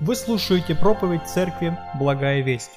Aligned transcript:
Вы 0.00 0.14
слушаете 0.14 0.76
проповедь 0.76 1.26
церкви 1.26 1.76
«Благая 1.98 2.40
весть». 2.40 2.70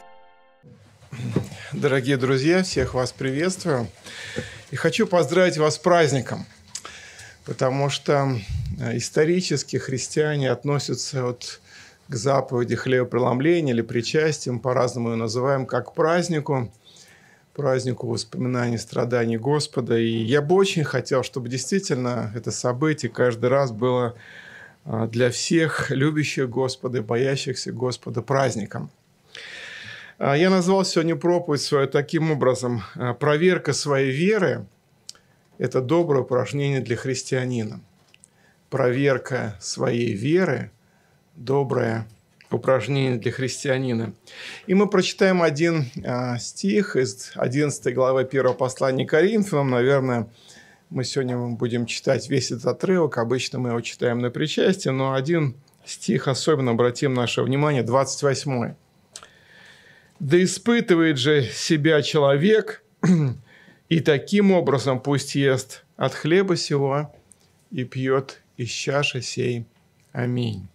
Дорогие 1.71 2.17
друзья, 2.17 2.63
всех 2.63 2.95
вас 2.95 3.11
приветствую. 3.11 3.87
И 4.71 4.75
хочу 4.75 5.05
поздравить 5.05 5.55
вас 5.57 5.75
с 5.75 5.77
праздником, 5.77 6.47
потому 7.45 7.91
что 7.91 8.35
э, 8.79 8.97
исторически 8.97 9.77
христиане 9.77 10.49
относятся 10.49 11.25
вот 11.25 11.61
к 12.07 12.15
заповеди 12.15 12.75
хлебопреломления 12.75 13.75
или 13.75 13.83
причастием, 13.83 14.59
по-разному 14.59 15.11
ее 15.11 15.15
называем, 15.15 15.67
как 15.67 15.91
к 15.91 15.93
празднику, 15.93 16.71
празднику 17.53 18.07
воспоминаний 18.07 18.79
страданий 18.79 19.37
Господа. 19.37 19.95
И 19.95 20.23
я 20.23 20.41
бы 20.41 20.55
очень 20.55 20.83
хотел, 20.83 21.21
чтобы 21.21 21.49
действительно 21.49 22.31
это 22.35 22.49
событие 22.49 23.11
каждый 23.11 23.51
раз 23.51 23.71
было 23.71 24.15
для 24.85 25.29
всех 25.29 25.91
любящих 25.91 26.49
Господа 26.49 26.99
и 26.99 27.01
боящихся 27.01 27.71
Господа 27.71 28.21
праздником. 28.21 28.89
А, 30.23 30.37
я 30.37 30.51
назвал 30.51 30.85
сегодня 30.85 31.15
проповедь 31.15 31.61
свою 31.61 31.87
таким 31.87 32.31
образом. 32.31 32.83
А, 32.95 33.15
Проверка 33.15 33.73
своей 33.73 34.11
веры– 34.11 34.67
это 35.57 35.81
доброе 35.81 36.21
упражнение 36.21 36.79
для 36.79 36.95
христианина. 36.95 37.81
Проверка 38.69 39.55
своей 39.59 40.13
веры– 40.13 40.69
доброе 41.35 42.07
упражнение 42.51 43.17
для 43.17 43.31
христианина. 43.31 44.13
И 44.67 44.75
мы 44.75 44.87
прочитаем 44.87 45.41
один 45.41 45.85
стих 46.37 46.95
из 46.95 47.31
11 47.33 47.95
главы 47.95 48.21
1 48.21 48.53
послания 48.53 49.07
Коринфянам, 49.07 49.71
наверное, 49.71 50.27
мы 50.91 51.05
сегодня 51.05 51.37
будем 51.37 51.85
читать 51.85 52.29
весь 52.29 52.51
этот 52.51 52.65
отрывок. 52.65 53.17
Обычно 53.17 53.59
мы 53.59 53.69
его 53.69 53.79
читаем 53.79 54.19
на 54.19 54.29
причастии, 54.29 54.89
но 54.89 55.13
один 55.13 55.55
стих 55.85 56.27
особенно 56.27 56.71
обратим 56.71 57.13
наше 57.13 57.41
внимание, 57.43 57.81
28. 57.81 58.75
«Да 60.19 60.43
испытывает 60.43 61.17
же 61.17 61.43
себя 61.43 62.01
человек, 62.01 62.83
и 63.89 64.01
таким 64.01 64.51
образом 64.51 64.99
пусть 64.99 65.33
ест 65.33 65.85
от 65.95 66.13
хлеба 66.13 66.57
сего 66.57 67.15
и 67.71 67.85
пьет 67.85 68.41
из 68.57 68.69
чаши 68.69 69.21
сей. 69.21 69.65
Аминь». 70.11 70.67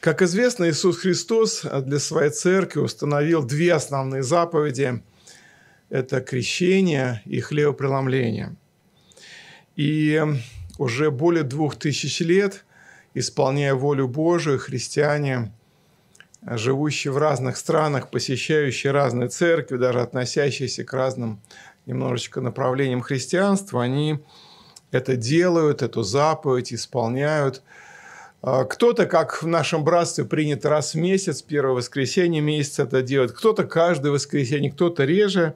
Как 0.00 0.22
известно, 0.22 0.68
Иисус 0.68 0.98
Христос 0.98 1.64
для 1.84 2.00
своей 2.00 2.30
церкви 2.30 2.80
установил 2.80 3.44
две 3.44 3.74
основные 3.74 4.24
заповеди– 4.24 5.02
это 5.90 6.20
крещение 6.20 7.22
и 7.26 7.40
хлебопреломление. 7.40 8.56
И 9.76 10.22
уже 10.78 11.10
более 11.10 11.42
двух 11.42 11.76
тысяч 11.76 12.20
лет, 12.20 12.64
исполняя 13.14 13.74
волю 13.74 14.08
Божию, 14.08 14.58
христиане, 14.58 15.52
живущие 16.42 17.12
в 17.12 17.18
разных 17.18 17.56
странах, 17.56 18.10
посещающие 18.10 18.92
разные 18.92 19.28
церкви, 19.28 19.76
даже 19.76 20.00
относящиеся 20.00 20.84
к 20.84 20.92
разным 20.92 21.40
немножечко 21.86 22.40
направлениям 22.40 23.00
христианства, 23.00 23.82
они 23.82 24.20
это 24.90 25.16
делают, 25.16 25.82
эту 25.82 26.02
заповедь 26.02 26.72
исполняют– 26.72 27.62
кто-то, 28.42 29.06
как 29.06 29.42
в 29.42 29.46
нашем 29.46 29.84
братстве 29.84 30.24
принято 30.24 30.68
раз 30.70 30.94
в 30.94 30.98
месяц, 30.98 31.42
первое 31.42 31.74
воскресенье 31.74 32.40
месяца 32.40 32.84
это 32.84 33.02
делать, 33.02 33.34
кто-то 33.34 33.64
каждое 33.64 34.12
воскресенье, 34.12 34.72
кто-то 34.72 35.04
реже. 35.04 35.54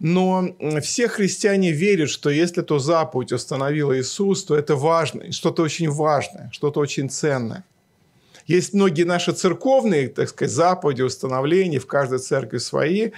Но 0.00 0.48
все 0.82 1.06
христиане 1.06 1.70
верят, 1.70 2.10
что 2.10 2.28
если 2.28 2.62
эту 2.62 2.80
заповедь 2.80 3.30
установил 3.30 3.94
Иисус, 3.94 4.42
то 4.42 4.56
это 4.56 4.74
важно, 4.74 5.30
что-то 5.30 5.62
очень 5.62 5.90
важное, 5.90 6.50
что-то 6.52 6.80
очень 6.80 7.08
ценное. 7.08 7.64
Есть 8.48 8.74
многие 8.74 9.04
наши 9.04 9.30
церковные, 9.30 10.08
так 10.08 10.28
сказать, 10.28 10.52
заповеди, 10.52 11.02
установления, 11.02 11.78
в 11.78 11.86
каждой 11.86 12.18
церкви 12.18 12.58
свои, 12.58 13.10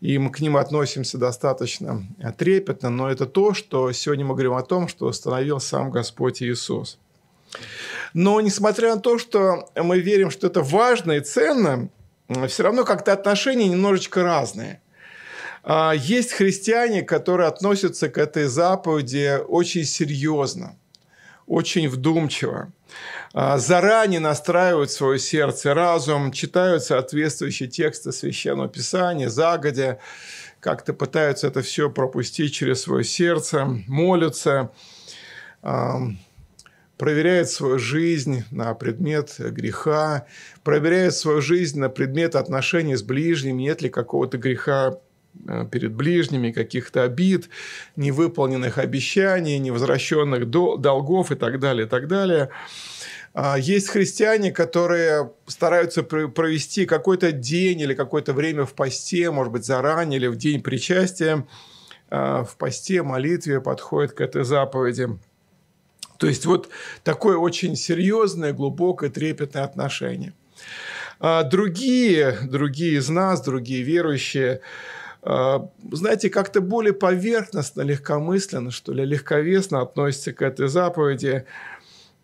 и 0.00 0.18
мы 0.18 0.32
к 0.32 0.40
ним 0.40 0.56
относимся 0.56 1.18
достаточно 1.18 2.04
трепетно, 2.36 2.90
но 2.90 3.08
это 3.08 3.26
то, 3.26 3.54
что 3.54 3.92
сегодня 3.92 4.24
мы 4.24 4.34
говорим 4.34 4.54
о 4.54 4.62
том, 4.62 4.88
что 4.88 5.06
установил 5.06 5.60
сам 5.60 5.92
Господь 5.92 6.42
Иисус. 6.42 6.98
Но 8.14 8.40
несмотря 8.40 8.94
на 8.94 9.00
то, 9.00 9.18
что 9.18 9.70
мы 9.76 10.00
верим, 10.00 10.30
что 10.30 10.46
это 10.46 10.62
важно 10.62 11.12
и 11.12 11.20
ценно, 11.20 11.88
все 12.46 12.62
равно 12.62 12.84
как-то 12.84 13.12
отношения 13.12 13.68
немножечко 13.68 14.22
разные. 14.22 14.80
А, 15.62 15.92
есть 15.92 16.32
христиане, 16.32 17.02
которые 17.02 17.48
относятся 17.48 18.08
к 18.08 18.18
этой 18.18 18.44
заповеди 18.44 19.38
очень 19.48 19.84
серьезно, 19.84 20.76
очень 21.46 21.88
вдумчиво. 21.88 22.72
А, 23.34 23.58
заранее 23.58 24.20
настраивают 24.20 24.90
свое 24.90 25.18
сердце, 25.18 25.74
разум, 25.74 26.32
читают 26.32 26.84
соответствующие 26.84 27.68
тексты 27.68 28.12
Священного 28.12 28.68
Писания, 28.68 29.28
загодя, 29.28 29.98
как-то 30.60 30.92
пытаются 30.92 31.46
это 31.46 31.62
все 31.62 31.90
пропустить 31.90 32.54
через 32.54 32.82
свое 32.82 33.04
сердце, 33.04 33.64
молятся, 33.86 34.70
проверяет 36.98 37.48
свою 37.48 37.78
жизнь 37.78 38.44
на 38.50 38.74
предмет 38.74 39.36
греха, 39.38 40.26
проверяет 40.64 41.14
свою 41.14 41.40
жизнь 41.40 41.78
на 41.78 41.88
предмет 41.88 42.34
отношений 42.34 42.96
с 42.96 43.02
ближними, 43.02 43.62
нет 43.62 43.80
ли 43.80 43.88
какого-то 43.88 44.36
греха 44.36 44.98
э, 45.46 45.66
перед 45.70 45.94
ближними, 45.94 46.50
каких-то 46.50 47.04
обид, 47.04 47.48
невыполненных 47.94 48.78
обещаний, 48.78 49.58
невозвращенных 49.58 50.50
долгов 50.50 51.30
и 51.30 51.36
так 51.36 51.60
далее, 51.60 51.86
и 51.86 51.88
так 51.88 52.08
далее. 52.08 52.50
А, 53.32 53.56
есть 53.56 53.88
христиане, 53.88 54.50
которые 54.50 55.30
стараются 55.46 56.02
провести 56.02 56.84
какой-то 56.84 57.30
день 57.30 57.80
или 57.80 57.94
какое-то 57.94 58.32
время 58.32 58.64
в 58.64 58.74
посте, 58.74 59.30
может 59.30 59.52
быть, 59.52 59.64
заранее 59.64 60.18
или 60.18 60.26
в 60.26 60.36
день 60.36 60.62
причастия, 60.62 61.46
а, 62.10 62.42
в 62.42 62.56
посте, 62.56 63.04
молитве 63.04 63.60
подходят 63.60 64.12
к 64.12 64.20
этой 64.20 64.42
заповеди– 64.42 65.08
то 66.18 66.26
есть 66.26 66.44
вот 66.46 66.68
такое 67.04 67.36
очень 67.36 67.76
серьезное, 67.76 68.52
глубокое, 68.52 69.08
трепетное 69.08 69.64
отношение. 69.64 70.34
А 71.20 71.44
другие, 71.44 72.36
другие 72.42 72.98
из 72.98 73.08
нас, 73.08 73.40
другие 73.40 73.82
верующие, 73.82 74.60
а, 75.22 75.68
знаете, 75.90 76.28
как-то 76.30 76.60
более 76.60 76.92
поверхностно, 76.92 77.82
легкомысленно, 77.82 78.70
что 78.70 78.92
ли, 78.92 79.04
легковесно 79.04 79.80
относятся 79.80 80.32
к 80.32 80.42
этой 80.42 80.68
заповеди. 80.68 81.44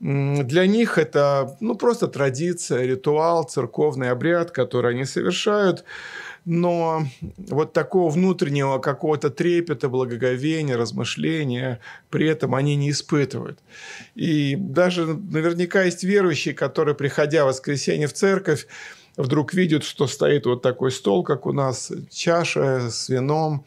Для 0.01 0.67
них 0.67 0.99
это 0.99 1.57
ну, 1.61 1.77
просто 1.77 2.09
традиция, 2.09 2.85
ритуал, 2.85 3.45
церковный 3.45 4.11
обряд, 4.11 4.51
который 4.51 4.93
они 4.93 5.05
совершают 5.05 5.85
но 6.45 7.07
вот 7.37 7.73
такого 7.73 8.11
внутреннего 8.11 8.79
какого-то 8.79 9.31
трепета, 9.31 9.89
благоговения, 9.89 10.77
размышления 10.77 11.81
при 12.11 12.29
этом 12.29 12.55
они 12.55 12.77
не 12.77 12.91
испытывают. 12.91 13.59
И 14.15 14.57
даже 14.57 15.07
наверняка 15.07 15.85
есть 15.85 16.05
верующие, 16.05 16.55
которые, 16.55 16.95
приходя 16.95 17.45
в 17.45 17.49
воскресенье 17.49 18.07
в 18.07 18.13
церковь, 18.13 18.67
вдруг 19.17 19.55
видят, 19.55 19.85
что 19.85 20.07
стоит 20.07 20.47
вот 20.47 20.63
такой 20.63 20.91
стол, 20.91 21.23
как 21.23 21.47
у 21.47 21.53
нас, 21.53 21.91
чаша 22.11 22.91
с 22.91 23.09
вином, 23.09 23.65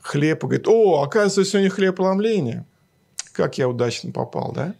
хлеб, 0.00 0.44
и 0.44 0.46
говорит, 0.46 0.68
о, 0.68 1.02
оказывается, 1.02 1.44
сегодня 1.44 1.70
хлеб 1.70 1.98
ломления. 1.98 2.66
Как 3.32 3.58
я 3.58 3.68
удачно 3.68 4.12
попал, 4.12 4.52
да? 4.52 4.74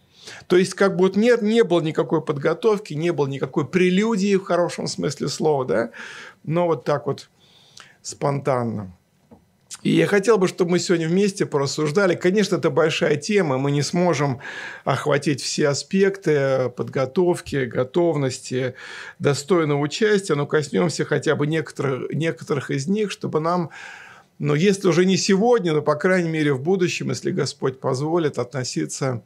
То 0.47 0.55
есть, 0.55 0.73
как 0.73 0.95
бы 0.95 1.05
вот 1.05 1.15
нет, 1.17 1.41
не 1.41 1.63
было 1.63 1.81
никакой 1.81 2.21
подготовки, 2.21 2.93
не 2.93 3.11
было 3.11 3.27
никакой 3.27 3.67
прелюдии 3.67 4.35
в 4.35 4.43
хорошем 4.43 4.87
смысле 4.87 5.27
слова, 5.27 5.65
да, 5.65 5.91
но 6.43 6.67
вот 6.67 6.85
так 6.85 7.07
вот 7.07 7.29
спонтанно. 8.03 8.93
И 9.81 9.89
я 9.89 10.07
хотел 10.07 10.37
бы, 10.37 10.47
чтобы 10.47 10.71
мы 10.71 10.79
сегодня 10.79 11.09
вместе 11.09 11.45
порассуждали. 11.45 12.15
Конечно, 12.15 12.55
это 12.55 12.69
большая 12.69 13.17
тема, 13.17 13.57
мы 13.57 13.71
не 13.71 13.81
сможем 13.81 14.39
охватить 14.85 15.41
все 15.41 15.67
аспекты 15.67 16.69
подготовки, 16.69 17.65
готовности, 17.65 18.75
достойного 19.19 19.79
участия, 19.79 20.35
но 20.35 20.45
коснемся 20.45 21.03
хотя 21.03 21.35
бы 21.35 21.47
некоторых, 21.47 22.13
некоторых 22.13 22.71
из 22.71 22.87
них, 22.87 23.11
чтобы 23.11 23.41
нам, 23.41 23.71
ну, 24.39 24.55
если 24.55 24.87
уже 24.87 25.05
не 25.05 25.17
сегодня, 25.17 25.73
но, 25.73 25.81
по 25.81 25.95
крайней 25.95 26.29
мере, 26.29 26.53
в 26.53 26.61
будущем, 26.61 27.09
если 27.09 27.31
Господь 27.31 27.81
позволит, 27.81 28.37
относиться 28.37 29.21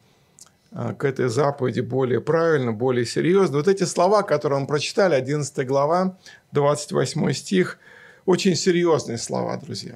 а, 0.72 0.96
к 0.96 1.06
этой 1.06 1.30
заповеди 1.30 1.82
более 1.82 2.20
правильно, 2.20 2.72
более 2.72 3.06
серьезно. 3.06 3.58
Вот 3.58 3.68
эти 3.68 3.84
слова, 3.84 4.24
которые 4.24 4.62
мы 4.62 4.66
прочитали, 4.66 5.14
11 5.14 5.68
глава, 5.68 6.18
28 6.52 7.32
стих– 7.34 7.78
очень 8.28 8.56
серьезные 8.56 9.18
слова, 9.18 9.56
друзья. 9.56 9.96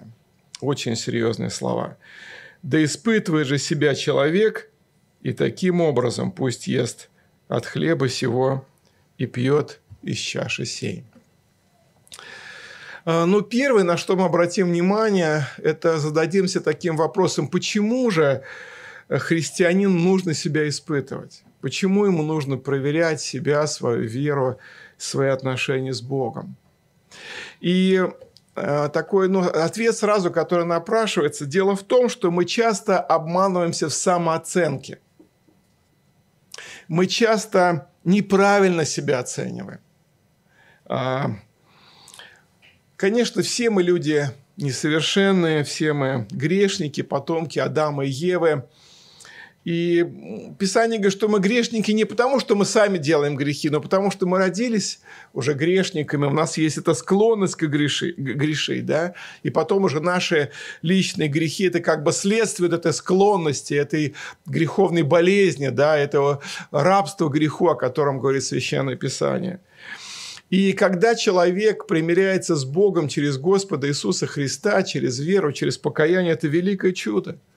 Очень 0.62 0.96
серьезные 0.96 1.50
слова. 1.50 1.98
«Да 2.64 2.82
испытывает 2.82 3.46
же 3.46 3.58
себя 3.58 3.94
человек, 3.94 4.70
и 5.22 5.34
таким 5.34 5.82
образом 5.82 6.32
пусть 6.32 6.66
ест 6.66 7.10
от 7.50 7.66
хлеба 7.66 8.08
сего 8.08 8.66
и 9.18 9.26
пьет 9.26 9.82
из 10.02 10.18
чаши 10.18 10.66
сей». 10.66 11.04
А, 13.04 13.26
ну, 13.26 13.42
первое, 13.42 13.84
на 13.84 13.98
что 13.98 14.16
мы 14.16 14.24
обратим 14.24 14.70
внимание, 14.70 15.46
это 15.58 15.98
зададимся 15.98 16.62
таким 16.62 16.96
вопросом, 16.96 17.50
почему 17.50 18.10
же 18.12 18.44
христианину 19.10 20.00
нужно 20.00 20.34
себя 20.34 20.70
испытывать? 20.70 21.44
Почему 21.60 22.06
ему 22.06 22.24
нужно 22.24 22.58
проверять 22.58 23.20
себя, 23.20 23.68
свою 23.68 24.04
веру, 24.04 24.58
свои 24.98 25.30
отношения 25.30 25.94
с 25.94 26.02
Богом? 26.02 26.56
И 27.60 28.04
э, 28.56 28.90
такой 28.94 29.30
ну, 29.30 29.42
ответ 29.42 29.96
сразу, 29.96 30.32
который 30.32 30.66
напрашивается. 30.66 31.46
Дело 31.46 31.76
в 31.76 31.84
том, 31.84 32.10
что 32.10 32.32
мы 32.32 32.46
часто 32.46 33.00
обманываемся 33.00 33.90
в 33.90 33.94
самооценке. 33.94 35.00
Мы 36.88 37.08
часто 37.08 37.90
неправильно 38.04 38.86
себя 38.86 39.20
оцениваем. 39.20 39.80
А, 40.86 41.32
конечно, 42.98 43.42
все 43.42 43.70
мы 43.70 43.84
люди 43.84 44.30
несовершенные, 44.58 45.64
все 45.64 45.94
мы 45.94 46.28
грешники, 46.30 47.02
потомки 47.02 47.60
Адама 47.60 48.06
и 48.06 48.10
Евы– 48.10 48.68
и 49.64 50.04
Писание 50.58 50.98
говорит, 50.98 51.16
что 51.16 51.28
мы 51.28 51.40
грешники 51.40 51.92
не 51.92 52.06
потому, 52.06 52.40
что 52.40 52.56
мы 52.56 52.66
сами 52.66 52.98
делаем 52.98 53.36
грехи, 53.36 53.70
но 53.70 53.80
потому, 53.80 54.10
что 54.10 54.26
мы 54.26 54.40
родились 54.40 55.02
уже 55.34 55.54
грешниками, 55.54 56.26
у 56.26 56.32
нас 56.32 56.58
есть 56.58 56.80
эта 56.80 56.96
склонность 56.96 57.56
к 57.56 57.64
греши, 57.68 58.14
греши 58.18 58.82
да? 58.82 59.14
и 59.44 59.52
потом 59.52 59.84
уже 59.84 60.00
наши 60.00 60.50
личные 60.82 61.30
грехи– 61.30 61.66
это 61.66 61.80
как 61.80 62.02
бы 62.02 62.12
следствие 62.12 62.72
этой 62.72 62.92
склонности, 62.92 63.76
этой 63.76 64.16
греховной 64.48 65.04
болезни, 65.04 65.68
да? 65.68 65.96
этого 65.96 66.42
рабства 66.72 67.30
греху, 67.30 67.68
о 67.68 67.76
котором 67.76 68.20
говорит 68.20 68.44
Священное 68.44 68.96
Писание. 68.96 69.62
И 70.50 70.74
когда 70.74 71.14
человек 71.14 71.86
примиряется 71.86 72.56
с 72.56 72.66
Богом 72.66 73.08
через 73.08 73.38
Господа 73.38 73.88
Иисуса 73.88 74.26
Христа, 74.26 74.82
через 74.82 75.20
веру, 75.20 75.52
через 75.52 75.78
покаяние, 75.78 76.34
это 76.34 76.48
великое 76.48 76.94
чудо– 76.94 77.38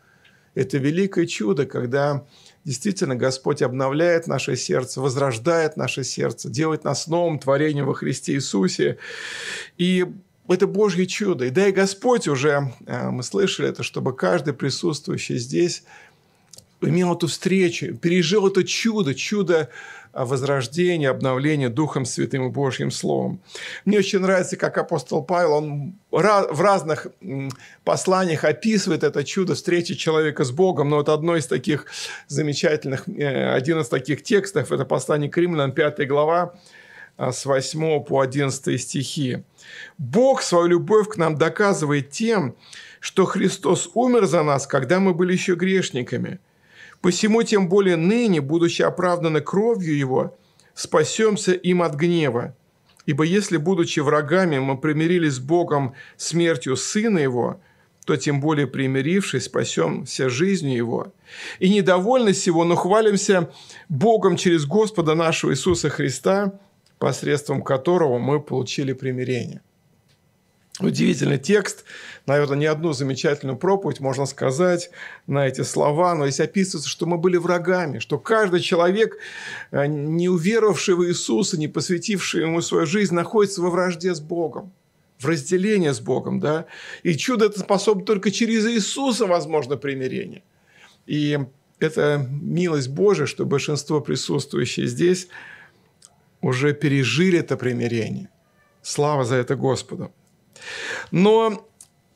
это 0.55 0.79
великое 0.79 1.27
чудо, 1.27 1.67
когда 1.67 2.25
действительно 2.65 3.17
Господь 3.17 3.62
обновляет 3.62 4.27
наше 4.27 4.56
сердце, 4.56 5.01
возрождает 5.01 5.77
наше 5.77 6.05
сердце, 6.05 6.49
делает 6.49 6.85
нас 6.85 7.06
новым 7.06 7.39
творением 7.39 7.87
во 7.87 7.95
Христе 7.95 8.35
Иисусе. 8.35 8.99
И 9.77 10.06
это 10.49 10.67
Божье 10.67 11.06
чудо. 11.06 11.47
И 11.47 11.51
да 11.51 11.69
и 11.69 11.73
Господь 11.73 12.29
уже, 12.29 12.73
э, 12.87 13.11
мы 13.11 13.23
слышали 13.23 13.69
это, 13.69 13.83
чтобы 13.83 14.15
каждый 14.15 14.55
присутствующий 14.55 15.39
здесь 15.39 15.85
имел 16.81 17.15
эту 17.15 17.27
встречу, 17.27 17.95
пережил 17.97 18.47
это 18.47 18.65
чудо, 18.65 19.15
чудо 19.15 19.71
возрождения, 20.14 21.11
обновления 21.11 21.69
Духом 21.69 22.05
Святым 22.05 22.46
и 22.46 22.50
Божьим 22.50 22.90
Словом. 22.90 23.40
Мне 23.84 23.99
очень 23.99 24.20
нравится, 24.20 24.56
как 24.56 24.78
апостол 24.78 25.25
Павел, 25.25 25.55
он 25.55 25.94
в 26.11 26.61
разных 26.61 27.08
посланиях 27.84 28.44
описывает 28.44 29.02
это 29.02 29.25
чудо 29.25 29.55
встречи 29.55 29.94
человека 29.94 30.44
с 30.44 30.52
Богом, 30.52 30.90
но 30.90 30.96
вот 30.96 31.08
одно 31.08 31.37
из 31.37 31.46
таких 31.46 31.87
замечательных, 32.28 33.08
э, 33.08 33.52
один 33.52 33.81
из 33.81 33.88
таких 33.88 34.22
текстов, 34.22 34.70
это 34.70 34.84
послание 34.84 35.28
к 35.28 35.37
Римлянам, 35.37 35.72
5 35.72 36.06
глава, 36.06 36.55
а, 37.16 37.32
с 37.32 37.44
8 37.44 38.00
по 38.00 38.20
11 38.20 38.78
стихи. 38.78 39.43
«Бог 39.99 40.43
свою 40.43 40.66
любовь 40.66 41.08
к 41.08 41.16
нам 41.16 41.37
доказывает 41.37 42.11
тем, 42.11 42.55
что 43.00 43.25
Христос 43.25 43.90
умер 43.94 44.26
за 44.26 44.43
нас, 44.43 44.66
когда 44.66 45.00
мы 45.00 45.14
были 45.14 45.32
еще 45.32 45.55
грешниками– 45.55 46.38
Посему 47.05 47.43
тем 47.43 47.69
более 47.69 47.97
ныне, 47.97 48.41
будучи 48.41 48.81
оправданы 48.81 49.43
кровью 49.43 49.95
Его, 49.95 50.39
спасемся 50.73 51.53
им 51.53 51.83
от 51.83 51.97
гнева. 51.97 52.56
Ибо 53.05 53.25
если, 53.25 53.59
будучи 53.59 54.01
врагами, 54.01 54.59
мы 54.59 54.79
примирились 54.79 55.35
с 55.35 55.39
Богом 55.39 55.93
смертью 56.17 56.79
Сына 56.79 57.19
Его, 57.19 57.61
то 58.06 58.17
тем 58.17 58.41
более 58.41 58.67
примирившись, 58.67 59.45
спасемся 59.45 60.31
жизнью 60.31 60.79
Его. 60.79 61.12
И 61.59 61.69
недовольны 61.69 62.33
всего, 62.33 62.65
но 62.65 62.75
хвалимся 62.75 63.50
Богом 63.91 64.39
через 64.39 64.65
Господа 64.65 65.15
нашего 65.15 65.50
Иисуса 65.53 65.91
Христа, 65.91 66.59
посредством 66.99 67.61
которого 67.62 68.17
мы 68.17 68.41
получили 68.41 68.95
примирение. 68.95 69.61
Удивительный 70.81 71.38
текст– 71.38 71.85
наверное, 72.26 72.56
не 72.56 72.67
одну 72.67 72.93
замечательную 72.93 73.56
проповедь 73.56 74.00
можно 74.00 74.26
сказать 74.26 74.91
на 75.26 75.47
эти 75.47 75.62
слова, 75.62 76.15
но 76.15 76.29
здесь 76.29 76.41
описывается, 76.41 76.88
что 76.88 77.06
мы 77.06 77.19
были 77.19 77.37
врагами, 77.37 77.99
что 77.99 78.19
каждый 78.19 78.61
человек, 78.61 79.19
э, 79.71 79.87
не 79.87 80.29
уверовавший 80.29 80.94
в 80.94 81.05
Иисуса, 81.06 81.59
не 81.59 81.69
посвятивший 81.69 82.43
ему 82.43 82.61
свою 82.61 82.87
жизнь, 82.87 83.15
находится 83.15 83.61
во 83.61 83.71
вражде 83.71 84.15
с 84.15 84.21
Богом 84.21 84.73
в 85.19 85.26
разделении 85.26 85.91
с 85.91 86.00
Богом, 86.00 86.41
да, 86.41 86.67
и 87.03 87.15
чудо 87.17 87.47
это 87.47 87.61
способно 87.61 88.05
только 88.05 88.31
через 88.31 88.67
Иисуса 88.67 89.26
возможно 89.26 89.76
примирение. 89.76 90.43
И 91.06 91.38
это 91.79 92.26
милость 92.43 92.88
Божия, 92.88 93.25
что 93.26 93.47
большинство 93.47 94.00
присутствующих 94.00 94.88
здесь 94.88 95.29
уже 96.43 96.75
пережили 96.75 97.38
это 97.38 97.56
примирение. 97.56 98.29
Слава 98.82 99.25
за 99.25 99.37
это 99.37 99.55
Господу. 99.55 100.12
Но 101.11 101.66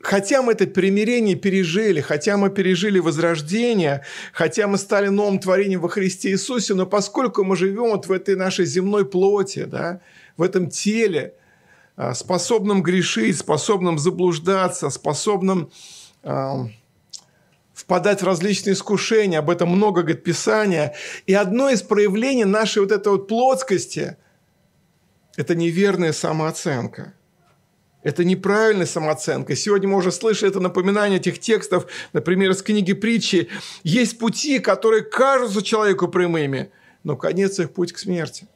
хотя 0.00 0.42
мы 0.42 0.52
это 0.52 0.66
примирение 0.66 1.36
пережили, 1.36 2.00
хотя 2.00 2.36
мы 2.36 2.50
пережили 2.50 2.98
возрождение, 2.98 4.04
хотя 4.32 4.66
мы 4.66 4.78
стали 4.78 5.08
новым 5.08 5.38
творением 5.38 5.80
во 5.80 5.88
Христе 5.88 6.30
Иисусе, 6.30 6.74
но 6.74 6.86
поскольку 6.86 7.44
мы 7.44 7.56
живем 7.56 7.90
вот 7.90 8.06
в 8.06 8.12
этой 8.12 8.36
нашей 8.36 8.64
земной 8.64 9.04
плоти, 9.04 9.64
да, 9.64 10.00
в 10.36 10.42
этом 10.42 10.70
теле, 10.70 11.34
а, 11.96 12.14
способном 12.14 12.82
грешить, 12.82 13.38
способном 13.38 13.98
заблуждаться, 13.98 14.88
способном 14.88 15.70
э, 16.22 16.52
впадать 17.74 18.22
в 18.22 18.24
различные 18.24 18.74
искушения, 18.74 19.40
об 19.40 19.50
этом 19.50 19.68
много 19.68 20.02
говорит 20.02 20.22
Писание. 20.22 20.94
И 21.26 21.34
одно 21.34 21.70
из 21.70 21.82
проявлений 21.82 22.44
нашей 22.44 22.82
вот 22.82 22.92
этой 22.92 23.10
вот 23.10 23.26
плотскости– 23.26 24.16
это 25.36 25.56
неверная 25.56 26.12
самооценка– 26.12 27.14
это 28.02 28.24
неправильная 28.24 28.86
самооценка. 28.86 29.56
Сегодня 29.56 29.88
мы 29.88 29.96
уже 29.96 30.12
слышали 30.12 30.50
это 30.50 30.60
напоминание 30.60 31.18
этих 31.18 31.40
текстов, 31.40 31.86
например, 32.12 32.50
из 32.52 32.62
книги 32.62 32.92
притчи. 32.92 33.48
Есть 33.82 34.18
пути, 34.18 34.60
которые 34.60 35.02
кажутся 35.02 35.62
человеку 35.62 36.08
прямыми, 36.08 36.70
но 37.02 37.16
конец 37.16 37.58
их 37.58 37.72
путь 37.72 37.92
к 37.92 37.98
смерти. 37.98 38.46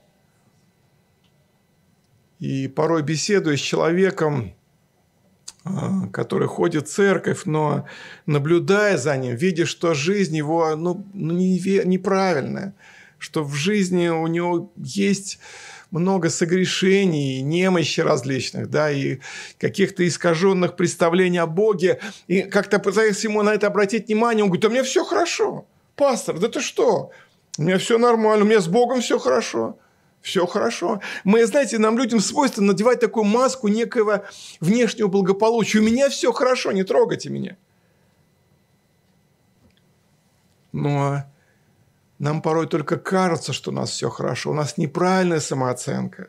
И 2.39 2.69
порой 2.69 3.03
беседуя 3.03 3.57
с 3.57 3.61
человеком, 3.61 4.55
а, 5.65 6.09
который 6.09 6.49
ходит 6.49 6.89
в 6.89 6.93
церковь, 6.93 7.43
но 7.45 7.87
наблюдая 8.27 8.97
за 8.97 9.17
ним, 9.17 9.37
видя, 9.37 9.65
что 9.67 9.95
жизнь 9.95 10.37
его 10.37 10.75
ну, 10.75 11.07
неправильная, 11.15 12.75
что 13.19 13.45
в 13.45 13.55
жизни 13.55 14.09
у 14.09 14.27
него 14.27 14.73
есть 14.77 15.39
много 15.93 16.31
согрешений, 16.31 17.43
немощи 17.43 18.01
различных, 18.01 18.69
да, 18.69 18.91
и 18.91 19.19
каких-то 19.59 20.07
искаженных 20.07 20.75
представлений 20.75 21.39
о 21.39 21.47
Боге. 21.47 22.01
И 22.27 22.43
как-то 22.43 22.79
пытаясь 22.79 23.23
ему 23.23 23.43
на 23.43 23.55
это 23.55 23.69
обратить 23.69 24.07
внимание, 24.07 24.43
он 24.43 24.49
говорит, 24.49 24.65
а 24.65 24.71
мне 24.71 24.83
все 24.83 25.05
хорошо. 25.05 25.67
Пастор, 25.95 26.39
да 26.39 26.49
ты 26.49 26.61
что? 26.61 27.11
У 27.59 27.63
меня 27.63 27.79
все 27.79 27.99
нормально, 27.99 28.45
у 28.45 28.49
меня 28.49 28.61
с 28.61 28.67
Богом 28.67 29.03
все 29.03 29.19
хорошо. 29.19 29.79
Все 30.23 30.47
хорошо. 30.47 31.01
Мы, 31.25 31.45
знаете, 31.47 31.79
нам 31.79 31.99
людям 31.99 32.21
свойственно 32.21 32.69
надевать 32.69 33.01
такую 33.01 33.25
маску 33.25 33.69
некого 33.69 34.25
внешнего 34.61 35.09
благополучия. 35.09 35.81
У 35.81 35.83
меня 35.83 36.09
все 36.09 36.33
хорошо, 36.33 36.73
не 36.73 36.85
трогайте 36.85 37.29
меня. 37.29 37.57
Но 40.71 41.25
нам 42.23 42.41
порой 42.41 42.69
только 42.69 42.99
кажется, 42.99 43.53
что 43.53 43.73
у 43.73 43.75
нас 43.75 43.91
все 43.91 44.09
хорошо. 44.09 44.51
У 44.53 44.55
нас 44.55 44.79
неправильная 44.79 45.41
самооценка. 45.41 46.29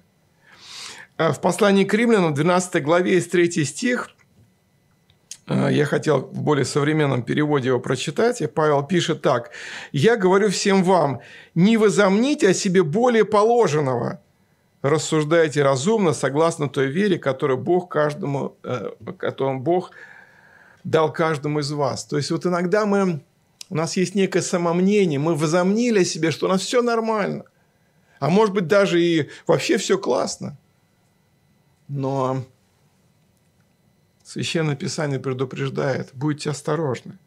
А 1.18 1.32
в 1.32 1.40
послании 1.40 1.84
к 1.84 1.94
римлянам, 1.94 2.34
12 2.34 2.84
главе, 2.84 3.14
есть 3.14 3.30
третий 3.30 3.64
стих. 3.64 4.10
А, 5.46 5.70
я 5.70 5.86
хотел 5.86 6.22
в 6.22 6.42
более 6.42 6.66
современном 6.66 7.22
переводе 7.22 7.68
его 7.68 7.80
прочитать. 7.80 8.42
И 8.42 8.48
Павел 8.48 8.82
пишет 8.82 9.22
так. 9.22 9.52
«Я 9.92 10.18
говорю 10.18 10.50
всем 10.50 10.84
вам, 10.84 11.22
не 11.54 11.78
возомните 11.78 12.50
о 12.50 12.54
себе 12.56 12.82
более 12.82 13.24
положенного, 13.24 14.20
рассуждайте 14.82 15.62
разумно, 15.62 16.14
согласно 16.14 16.70
той 16.70 16.88
вере, 16.88 17.20
которую 17.20 17.60
Бог 17.60 17.92
каждому, 17.92 18.58
э, 18.64 18.90
которую 19.20 19.60
Бог 19.60 19.92
дал 20.84 21.14
каждому 21.14 21.60
из 21.60 21.72
вас». 21.72 22.04
То 22.04 22.18
есть 22.18 22.32
вот 22.32 22.48
иногда 22.48 22.88
мы 22.88 23.22
у 23.74 23.76
нас 23.76 23.98
есть 23.98 24.14
некое 24.14 24.44
самомнение, 24.44 25.18
мы 25.18 25.34
возомнили 25.34 26.02
о 26.02 26.06
себе, 26.06 26.30
что 26.30 26.46
у 26.46 26.50
нас 26.50 26.62
все 26.62 26.84
нормально. 26.84 27.46
А 28.20 28.30
может 28.30 28.54
быть, 28.54 28.68
даже 28.68 29.04
и 29.04 29.30
вообще 29.48 29.80
все 29.80 29.98
классно. 29.98 30.56
Но 31.88 32.46
Священное 34.24 34.76
Писание 34.76 35.20
предупреждает, 35.20 36.10
будьте 36.14 36.52
осторожны. 36.52 37.18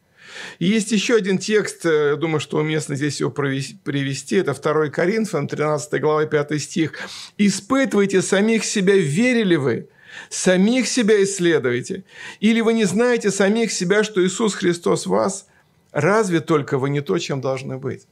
И 0.59 0.67
есть 0.67 0.93
еще 0.93 1.17
один 1.17 1.37
текст, 1.37 1.85
э, 1.85 2.11
я 2.11 2.15
думаю, 2.15 2.39
что 2.39 2.59
уместно 2.59 2.95
здесь 2.95 3.19
его 3.19 3.29
привести, 3.29 4.37
это 4.37 4.53
2 4.53 4.87
Коринфянам, 4.87 5.49
13 5.49 5.99
глава, 5.99 6.25
5 6.25 6.61
стих. 6.61 6.93
«Испытывайте 7.37 8.21
самих 8.21 8.63
себя, 8.63 8.95
верили 8.95 9.57
вы, 9.57 9.89
самих 10.29 10.87
себя 10.87 11.21
исследуйте. 11.21 12.05
Или 12.39 12.61
вы 12.61 12.71
не 12.71 12.85
знаете 12.85 13.31
самих 13.31 13.73
себя, 13.73 14.05
что 14.05 14.25
Иисус 14.25 14.55
Христос 14.55 15.07
вас– 15.07 15.47
Разве 15.97 16.41
только 16.41 16.77
вы 16.77 16.91
не 16.91 17.01
то, 17.01 17.17
чем 17.17 17.41
должны 17.41 17.79
быть? 17.79 18.05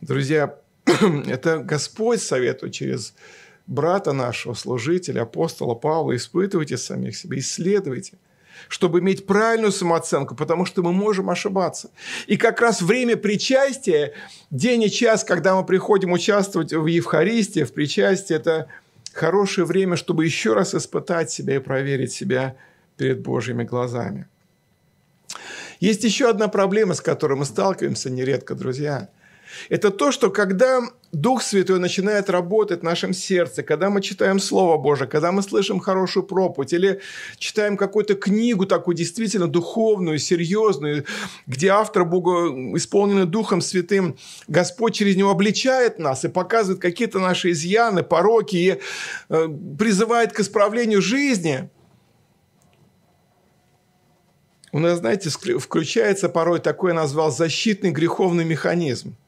Друзья, 0.00 0.60
это 1.26 1.58
Господь 1.58 2.22
советует 2.22 2.72
через 2.72 3.12
брата 3.66 4.12
нашего, 4.12 4.54
служителя, 4.54 5.22
апостола 5.22 5.74
Павла, 5.74 6.14
испытывайте 6.14 6.76
самих 6.76 7.16
себя, 7.16 7.38
исследуйте, 7.38 8.18
чтобы 8.68 9.00
иметь 9.00 9.26
правильную 9.26 9.72
самооценку, 9.72 10.36
потому 10.36 10.64
что 10.64 10.84
мы 10.84 10.92
можем 10.92 11.28
ошибаться. 11.28 11.90
И 12.28 12.36
как 12.36 12.60
раз 12.60 12.80
время 12.80 13.16
причастия, 13.16 14.12
день 14.52 14.84
и 14.84 14.90
час, 14.92 15.24
когда 15.24 15.56
мы 15.56 15.66
приходим 15.66 16.12
участвовать 16.12 16.72
в 16.72 16.86
Евхаристии, 16.86 17.64
в 17.64 17.72
причастии, 17.72 18.36
это 18.36 18.68
хорошее 19.12 19.66
время, 19.66 19.96
чтобы 19.96 20.24
еще 20.24 20.52
раз 20.52 20.72
испытать 20.72 21.32
себя 21.32 21.56
и 21.56 21.58
проверить 21.58 22.12
себя 22.12 22.54
перед 22.96 23.22
Божьими 23.22 23.64
глазами. 23.64 24.28
Есть 25.80 26.04
еще 26.04 26.28
одна 26.28 26.48
проблема, 26.48 26.94
с 26.94 27.00
которой 27.00 27.34
мы 27.34 27.44
сталкиваемся 27.44 28.10
нередко, 28.10 28.54
друзья– 28.54 29.08
это 29.68 29.90
то, 29.90 30.12
что 30.12 30.30
когда 30.30 30.80
Дух 31.12 31.42
Святой 31.42 31.78
начинает 31.78 32.28
работать 32.28 32.80
в 32.80 32.84
нашем 32.84 33.12
сердце, 33.12 33.62
когда 33.62 33.90
мы 33.90 34.02
читаем 34.02 34.38
Слово 34.38 34.76
Божие, 34.76 35.08
когда 35.08 35.32
мы 35.32 35.42
слышим 35.42 35.80
хорошую 35.80 36.24
проповедь 36.24 36.72
или 36.72 37.00
читаем 37.38 37.76
какую-то 37.76 38.14
книгу 38.14 38.66
такую 38.66 38.96
действительно 38.96 39.46
духовную, 39.46 40.18
серьезную, 40.18 41.04
где 41.46 41.68
автор 41.68 42.04
Бога, 42.04 42.48
исполненный 42.76 43.26
Духом 43.26 43.60
Святым, 43.60 44.16
Господь 44.48 44.94
через 44.94 45.16
него 45.16 45.30
обличает 45.30 45.98
нас 45.98 46.24
и 46.24 46.28
показывает 46.28 46.80
какие-то 46.80 47.18
наши 47.18 47.52
изъяны, 47.52 48.02
пороки 48.02 48.56
и 48.56 48.80
э, 49.28 49.48
призывает 49.78 50.32
к 50.32 50.40
исправлению 50.40 51.00
жизни– 51.00 51.70
у 54.76 54.80
нас, 54.80 54.98
знаете, 54.98 55.30
включается 55.30 56.28
порой 56.28 56.60
такой, 56.60 56.90
я 56.90 56.94
назвал, 56.94 57.30
защитный 57.30 57.90
греховный 57.90 58.44
механизм– 58.44 59.16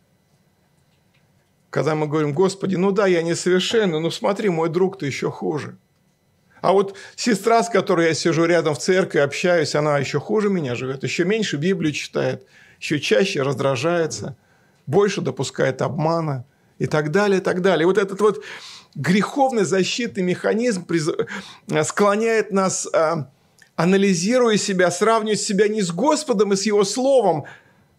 когда 1.70 1.94
мы 1.94 2.06
говорим, 2.06 2.32
Господи, 2.32 2.76
ну 2.76 2.92
да, 2.92 3.06
я 3.06 3.22
несовершенный, 3.22 4.00
но 4.00 4.10
смотри, 4.10 4.48
мой 4.48 4.68
друг-то 4.68 5.04
еще 5.04 5.30
хуже. 5.30 5.76
А 6.60 6.72
вот 6.72 6.96
сестра, 7.14 7.62
с 7.62 7.68
которой 7.68 8.08
я 8.08 8.14
сижу 8.14 8.44
рядом 8.44 8.74
в 8.74 8.78
церкви, 8.78 9.18
общаюсь, 9.18 9.74
она 9.74 9.98
еще 9.98 10.18
хуже 10.18 10.48
меня 10.48 10.74
живет, 10.74 11.04
еще 11.04 11.24
меньше 11.24 11.56
Библию 11.56 11.92
читает, 11.92 12.46
еще 12.80 12.98
чаще 12.98 13.42
раздражается, 13.42 14.36
больше 14.86 15.20
допускает 15.20 15.82
обмана 15.82 16.44
и 16.78 16.86
так 16.86 17.12
далее, 17.12 17.38
и 17.38 17.42
так 17.42 17.60
далее. 17.60 17.82
И 17.82 17.86
вот 17.86 17.98
этот 17.98 18.20
вот 18.20 18.42
греховный 18.94 19.64
защитный 19.64 20.22
механизм 20.22 20.86
склоняет 21.84 22.50
нас, 22.50 22.88
а, 22.92 23.30
анализируя 23.78 24.56
себя, 24.56 24.90
сравнивать 24.90 25.40
себя 25.40 25.68
не 25.68 25.82
с 25.82 25.92
Господом 25.92 26.52
и 26.52 26.56
с 26.56 26.66
Его 26.66 26.82
Словом, 26.82 27.44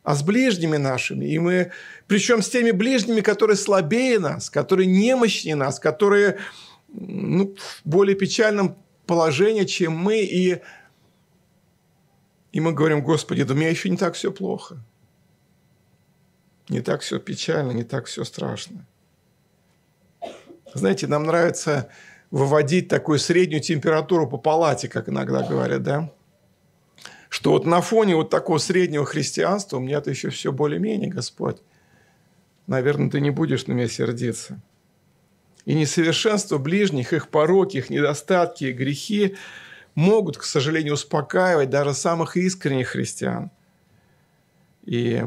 а 0.03 0.13
с 0.13 0.23
ближними 0.23 0.75
нашими. 0.75 1.23
И 1.23 1.39
мы, 1.39 1.71
причем 2.05 2.41
с 2.41 2.49
теми 2.49 2.71
ближними, 2.71 3.21
которые 3.21 3.55
слабее 3.55 4.19
нас, 4.19 4.49
которые 4.49 4.87
немощнее 4.87 5.55
нас, 5.55 5.79
которые 5.79 6.37
ну, 6.89 7.55
в 7.55 7.81
более 7.85 8.17
печальном 8.17 8.77
положении, 9.05 9.63
чем 9.63 9.95
мы. 9.95 10.19
И, 10.19 10.61
и 12.51 12.59
мы 12.59 12.73
говорим, 12.73 13.01
Господи, 13.01 13.43
да 13.43 13.53
у 13.53 13.57
меня 13.57 13.69
еще 13.69 13.89
не 13.89 13.95
так 13.95 14.15
все 14.15 14.33
плохо. 14.33 14.83
Не 16.67 16.81
так 16.81 16.99
все 16.99 17.19
печально, 17.19 17.71
не 17.71 17.85
так 17.85 18.07
все 18.07 18.25
страшно. 18.25 18.85
Знаете, 20.73 21.07
нам 21.07 21.23
нравится 21.23 21.89
выводить 22.31 22.87
такую 22.87 23.19
среднюю 23.19 23.61
температуру 23.61 24.27
по 24.27 24.37
палате, 24.37 24.87
как 24.87 25.09
иногда 25.09 25.43
говорят, 25.43 25.83
да? 25.83 26.11
что 27.29 27.51
вот 27.51 27.65
на 27.65 27.79
фоне 27.81 28.15
вот 28.15 28.29
такого 28.29 28.57
среднего 28.57 29.05
христианства 29.05 29.77
у 29.77 29.79
меня-то 29.79 30.09
еще 30.09 30.29
все 30.29 30.51
более-менее, 30.51 31.11
Господь. 31.11 31.57
Наверное, 32.67 33.09
ты 33.09 33.21
не 33.21 33.29
будешь 33.29 33.67
на 33.67 33.73
меня 33.73 33.87
сердиться. 33.87 34.59
И 35.65 35.75
несовершенство 35.75 36.57
ближних, 36.57 37.13
их 37.13 37.29
пороки, 37.29 37.77
их 37.77 37.89
недостатки 37.91 38.65
и 38.65 38.73
грехи 38.73 39.35
могут, 39.93 40.37
к 40.37 40.43
сожалению, 40.43 40.95
успокаивать 40.95 41.69
даже 41.69 41.93
самых 41.93 42.35
искренних 42.35 42.89
христиан. 42.89 43.51
И, 44.85 45.23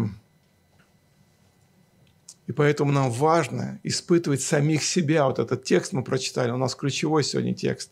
и 2.47 2.53
поэтому 2.53 2.93
нам 2.93 3.11
важно 3.11 3.79
испытывать 3.83 4.43
самих 4.43 4.83
себя. 4.83 5.27
Вот 5.27 5.39
этот 5.39 5.65
текст 5.65 5.93
мы 5.93 6.03
прочитали, 6.03 6.51
у 6.51 6.57
нас 6.57 6.75
ключевой 6.75 7.25
сегодня 7.25 7.55
текст. 7.55 7.91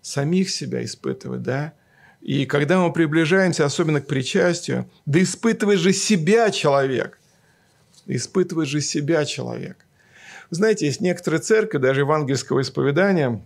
Самих 0.00 0.50
себя 0.50 0.84
испытывать, 0.84 1.42
да? 1.42 1.74
И 2.20 2.46
когда 2.46 2.80
мы 2.80 2.92
приближаемся, 2.92 3.64
особенно 3.64 4.00
к 4.00 4.06
причастию, 4.06 4.90
да 5.06 5.22
испытывает 5.22 5.80
же 5.80 5.92
себя 5.92 6.50
человек. 6.50 7.20
Да 8.06 8.16
испытывает 8.16 8.68
же 8.68 8.80
себя 8.80 9.24
человек. 9.24 9.84
Знаете, 10.50 10.86
есть 10.86 11.00
некоторые 11.00 11.40
церкви, 11.40 11.78
даже 11.78 12.00
евангельского 12.00 12.62
исповедания, 12.62 13.42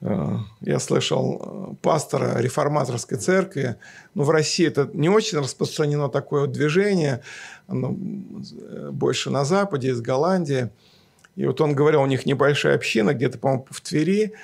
я 0.00 0.78
слышал 0.78 1.40
э, 1.40 1.74
пастора 1.80 2.38
реформаторской 2.38 3.16
церкви, 3.16 3.76
но 4.14 4.24
в 4.24 4.30
России 4.30 4.66
это 4.66 4.90
не 4.92 5.08
очень 5.08 5.38
распространено 5.38 6.08
такое 6.08 6.42
вот 6.42 6.52
движение, 6.52 7.22
оно 7.66 7.96
э, 7.96 8.90
больше 8.92 9.30
на 9.30 9.44
Западе, 9.44 9.88
из 9.88 10.00
Голландии. 10.02 10.70
И 11.34 11.46
вот 11.46 11.60
он 11.60 11.74
говорил, 11.74 12.02
у 12.02 12.06
них 12.06 12.26
небольшая 12.26 12.74
община, 12.74 13.14
где-то, 13.14 13.38
по-моему, 13.38 13.66
в 13.70 13.80
Твери, 13.80 14.34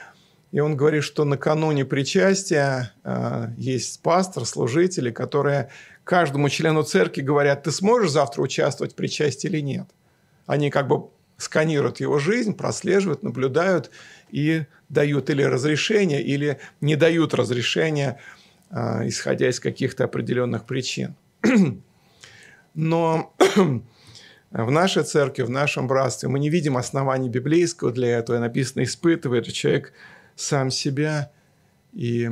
и 0.52 0.60
он 0.60 0.76
говорит, 0.76 1.04
что 1.04 1.24
накануне 1.24 1.84
причастия 1.84 2.92
э, 3.04 3.48
есть 3.58 4.00
пастор, 4.02 4.46
служители, 4.46 5.10
которые 5.10 5.68
каждому 6.04 6.48
члену 6.48 6.82
церкви 6.82 7.20
говорят, 7.20 7.62
ты 7.62 7.72
сможешь 7.72 8.10
завтра 8.10 8.42
участвовать 8.42 8.92
в 8.92 8.96
причастии 8.96 9.48
или 9.48 9.60
нет. 9.60 9.86
Они 10.46 10.70
как 10.70 10.88
бы 10.88 11.08
сканируют 11.42 12.00
его 12.00 12.18
жизнь, 12.18 12.54
прослеживают, 12.54 13.22
наблюдают 13.22 13.90
и 14.30 14.64
дают 14.88 15.30
или 15.30 15.42
разрешение, 15.42 16.22
или 16.22 16.58
не 16.80 16.96
дают 16.96 17.34
разрешения, 17.34 18.18
э, 18.70 19.08
исходя 19.08 19.48
из 19.48 19.60
каких-то 19.60 20.04
определенных 20.04 20.64
причин. 20.64 21.14
Но 22.74 23.34
в 24.50 24.70
нашей 24.70 25.02
церкви, 25.02 25.42
в 25.42 25.50
нашем 25.50 25.88
братстве 25.88 26.28
мы 26.28 26.38
не 26.38 26.48
видим 26.48 26.76
оснований 26.76 27.28
библейского 27.28 27.90
для 27.90 28.18
этого. 28.18 28.38
Написано, 28.38 28.84
испытывает 28.84 29.52
человек 29.52 29.92
сам 30.36 30.70
себя, 30.70 31.30
и 31.92 32.30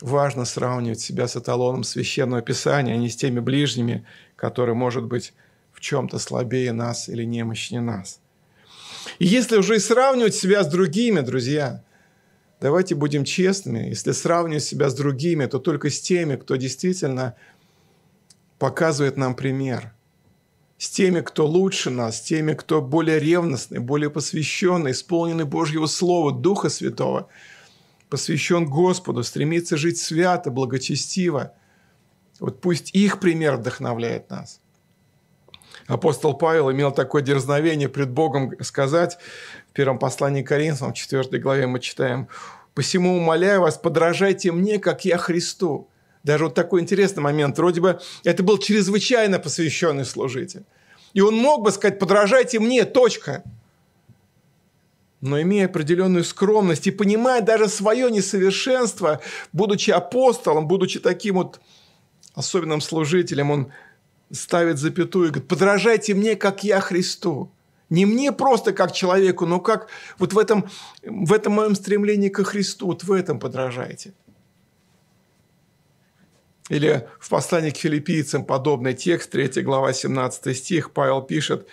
важно 0.00 0.44
сравнивать 0.44 1.00
себя 1.00 1.28
с 1.28 1.36
эталоном 1.36 1.84
священного 1.84 2.42
писания, 2.42 2.94
а 2.94 2.96
не 2.96 3.08
с 3.08 3.16
теми 3.16 3.40
ближними, 3.40 4.04
которые, 4.36 4.74
может 4.74 5.04
быть, 5.04 5.32
в 5.72 5.80
чем-то 5.80 6.18
слабее 6.18 6.72
нас 6.72 7.08
или 7.08 7.24
немощнее 7.24 7.80
нас. 7.80 8.19
И 9.20 9.26
если 9.26 9.56
уже 9.56 9.76
и 9.76 9.78
сравнивать 9.78 10.34
себя 10.34 10.64
с 10.64 10.66
другими, 10.66 11.20
друзья, 11.20 11.84
давайте 12.60 12.96
будем 12.96 13.22
честными, 13.22 13.86
если 13.86 14.10
сравнивать 14.10 14.64
себя 14.64 14.90
с 14.90 14.94
другими, 14.94 15.46
то 15.46 15.60
только 15.60 15.90
с 15.90 16.00
теми, 16.00 16.34
кто 16.34 16.56
действительно 16.56 17.36
показывает 18.58 19.16
нам 19.16 19.36
пример– 19.36 19.94
с 20.80 20.88
теми, 20.88 21.20
кто 21.20 21.46
лучше 21.46 21.90
нас, 21.90 22.16
с 22.16 22.20
теми, 22.22 22.54
кто 22.54 22.80
более 22.80 23.18
ревностный, 23.18 23.80
более 23.80 24.08
посвященный, 24.08 24.92
исполненный 24.92 25.44
Божьего 25.44 25.84
Слова, 25.84 26.32
Духа 26.32 26.70
Святого, 26.70 27.28
посвящен 28.08 28.64
Господу, 28.64 29.22
стремится 29.22 29.76
жить 29.76 29.98
свято, 29.98 30.50
благочестиво. 30.50 31.52
Вот 32.38 32.62
пусть 32.62 32.94
их 32.94 33.20
пример 33.20 33.56
вдохновляет 33.56 34.30
нас. 34.30 34.62
Апостол 35.90 36.34
Павел 36.34 36.70
имел 36.70 36.92
такое 36.92 37.20
дерзновение 37.20 37.88
пред 37.88 38.10
Богом 38.10 38.52
сказать 38.62 39.18
в 39.70 39.72
первом 39.72 39.98
послании 39.98 40.42
к 40.42 40.48
Коринфянам, 40.48 40.92
в 40.92 40.96
4 40.96 41.38
главе 41.40 41.66
мы 41.66 41.80
читаем, 41.80 42.28
«Посему 42.74 43.16
умоляю 43.16 43.62
вас, 43.62 43.76
подражайте 43.76 44.52
мне, 44.52 44.78
как 44.78 45.04
я 45.04 45.18
Христу». 45.18 45.88
Даже 46.22 46.44
вот 46.44 46.54
такой 46.54 46.80
интересный 46.80 47.22
момент. 47.22 47.58
Вроде 47.58 47.80
бы 47.80 47.98
это 48.22 48.42
был 48.44 48.58
чрезвычайно 48.58 49.40
посвященный 49.40 50.04
служитель. 50.04 50.62
И 51.12 51.22
он 51.22 51.34
мог 51.34 51.64
бы 51.64 51.72
сказать, 51.72 51.98
подражайте 51.98 52.60
мне, 52.60 52.84
точка. 52.84 53.42
Но 55.20 55.40
имея 55.42 55.66
определенную 55.66 56.22
скромность 56.22 56.86
и 56.86 56.92
понимая 56.92 57.40
даже 57.40 57.66
свое 57.66 58.10
несовершенство, 58.12 59.20
будучи 59.52 59.90
апостолом, 59.90 60.68
будучи 60.68 61.00
таким 61.00 61.36
вот 61.36 61.60
особенным 62.34 62.80
служителем, 62.80 63.50
он 63.50 63.72
ставит 64.32 64.78
запятую 64.78 65.28
и 65.28 65.30
говорит, 65.30 65.48
подражайте 65.48 66.14
мне, 66.14 66.36
как 66.36 66.64
я 66.64 66.80
Христу. 66.80 67.50
Не 67.88 68.06
мне 68.06 68.30
просто 68.30 68.72
как 68.72 68.92
человеку, 68.92 69.46
но 69.46 69.60
как 69.60 69.88
вот 70.18 70.32
в 70.32 70.38
этом, 70.38 70.70
в 71.02 71.32
этом 71.32 71.54
моем 71.54 71.74
стремлении 71.74 72.28
ко 72.28 72.44
Христу, 72.44 72.86
вот 72.86 73.02
в 73.02 73.12
этом 73.12 73.40
подражайте. 73.40 74.14
Или 76.68 77.08
в 77.18 77.28
послании 77.28 77.70
к 77.70 77.76
филиппийцам 77.76 78.44
подобный 78.44 78.94
текст, 78.94 79.32
3 79.32 79.62
глава, 79.62 79.92
17 79.92 80.56
стих, 80.56 80.92
Павел 80.92 81.20
пишет, 81.20 81.66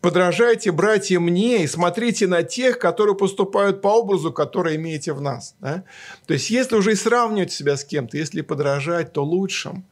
«Подражайте, 0.00 0.70
братья, 0.70 1.18
мне 1.18 1.64
и 1.64 1.66
смотрите 1.66 2.28
на 2.28 2.44
тех, 2.44 2.78
которые 2.78 3.16
поступают 3.16 3.82
по 3.82 3.88
образу, 3.88 4.32
который 4.32 4.76
имеете 4.76 5.12
в 5.14 5.20
нас». 5.20 5.56
Да? 5.58 5.82
То 6.26 6.34
есть, 6.34 6.50
если 6.50 6.76
уже 6.76 6.92
и 6.92 6.94
сравнивать 6.94 7.50
себя 7.50 7.76
с 7.76 7.84
кем-то, 7.84 8.16
если 8.16 8.42
подражать, 8.42 9.12
то 9.12 9.24
лучшим, 9.24 9.84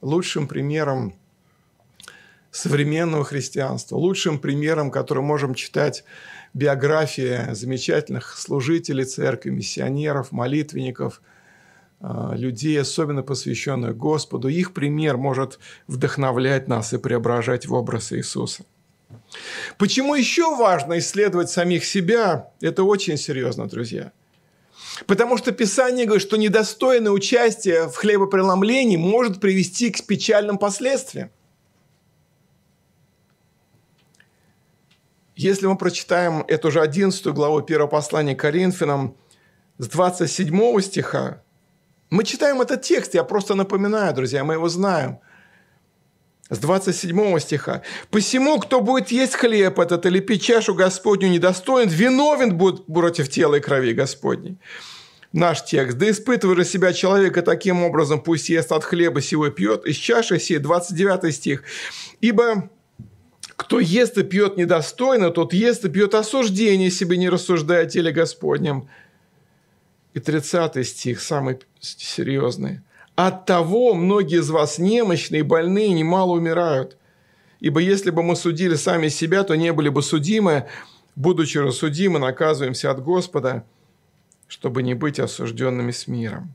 лучшим 0.00 0.48
примером 0.48 1.14
современного 2.52 3.24
христианства. 3.24 3.96
Лучшим 3.96 4.38
примером, 4.38 4.92
который 4.92 5.24
можем 5.24 5.54
читать 5.54 6.04
биографии 6.54 7.52
замечательных 7.54 8.36
служителей 8.38 9.04
церкви, 9.04 9.50
миссионеров, 9.50 10.30
молитвенников, 10.30 11.22
а, 12.00 12.34
людей, 12.36 12.78
особенно 12.80 13.22
посвященных 13.22 13.96
Господу. 13.96 14.48
Их 14.48 14.74
пример 14.74 15.16
может 15.16 15.58
вдохновлять 15.86 16.68
нас 16.68 16.92
и 16.92 16.98
преображать 16.98 17.66
в 17.66 17.72
образ 17.72 18.12
Иисуса. 18.12 18.64
Почему 19.78 20.14
еще 20.14 20.54
важно 20.54 20.98
исследовать 20.98 21.48
самих 21.48 21.84
себя? 21.84 22.50
Это 22.60 22.84
очень 22.84 23.16
серьезно, 23.16 23.66
друзья. 23.66 24.12
Потому 25.06 25.38
что 25.38 25.52
Писание 25.52 26.04
говорит, 26.04 26.26
что 26.26 26.36
недостойное 26.36 27.12
участие 27.12 27.88
в 27.88 27.94
хлебопреломлении 27.94 28.96
может 28.96 29.40
привести 29.40 29.90
к 29.90 30.04
печальным 30.06 30.58
последствиям. 30.58 31.30
Если 35.42 35.66
мы 35.66 35.76
прочитаем 35.76 36.44
эту 36.46 36.70
же 36.70 36.80
11 36.80 37.26
главу 37.26 37.58
1 37.58 37.88
послания 37.88 38.36
Коринфянам 38.36 39.16
с 39.78 39.88
27 39.88 40.80
стиха, 40.80 41.42
мы 42.10 42.22
читаем 42.22 42.60
этот 42.60 42.82
текст, 42.82 43.14
я 43.14 43.24
просто 43.24 43.56
напоминаю, 43.56 44.14
друзья, 44.14 44.44
мы 44.44 44.54
его 44.54 44.68
знаем. 44.68 45.18
С 46.48 46.58
27 46.58 47.40
стиха. 47.40 47.82
«Посему, 48.10 48.60
кто 48.60 48.80
будет 48.80 49.10
есть 49.10 49.34
хлеб 49.34 49.80
этот 49.80 50.06
или 50.06 50.20
пить 50.20 50.42
чашу 50.44 50.74
Господню 50.74 51.28
недостоин, 51.28 51.88
виновен 51.88 52.56
будет 52.56 52.86
против 52.86 53.28
тела 53.28 53.56
и 53.56 53.60
крови 53.60 53.94
Господней». 53.94 54.58
Наш 55.32 55.64
текст. 55.64 55.98
«Да 55.98 56.08
испытывай 56.08 56.54
же 56.54 56.64
себя 56.64 56.92
человека 56.92 57.42
таким 57.42 57.82
образом, 57.82 58.20
пусть 58.20 58.48
ест 58.48 58.70
от 58.70 58.84
хлеба 58.84 59.20
сего 59.20 59.48
пьет, 59.50 59.86
из 59.86 59.96
чаши 59.96 60.38
сей». 60.38 60.58
29 60.58 61.34
стих. 61.34 61.64
«Ибо 62.20 62.70
кто 63.56 63.80
ест 63.80 64.18
и 64.18 64.22
пьет 64.22 64.56
недостойно, 64.56 65.30
тот 65.30 65.52
ест 65.52 65.84
и 65.84 65.88
пьет 65.88 66.14
осуждение 66.14 66.90
себе, 66.90 67.16
не 67.16 67.28
рассуждая 67.28 67.84
о 67.84 67.88
теле 67.88 68.12
Господнем». 68.12 68.88
И 70.14 70.20
30 70.20 70.86
стих, 70.86 71.20
самый 71.20 71.58
серьезный. 71.80 72.80
«От 73.14 73.46
того 73.46 73.94
многие 73.94 74.40
из 74.40 74.50
вас 74.50 74.78
немощные 74.78 75.42
больные 75.42 75.92
немало 75.92 76.32
умирают. 76.32 76.96
Ибо 77.60 77.80
если 77.80 78.10
бы 78.10 78.22
мы 78.22 78.36
судили 78.36 78.74
сами 78.74 79.08
себя, 79.08 79.44
то 79.44 79.54
не 79.54 79.72
были 79.72 79.88
бы 79.88 80.02
судимы, 80.02 80.66
будучи 81.14 81.58
рассудимы, 81.58 82.18
наказываемся 82.18 82.90
от 82.90 83.02
Господа, 83.02 83.64
чтобы 84.48 84.82
не 84.82 84.94
быть 84.94 85.18
осужденными 85.18 85.92
с 85.92 86.06
миром». 86.06 86.54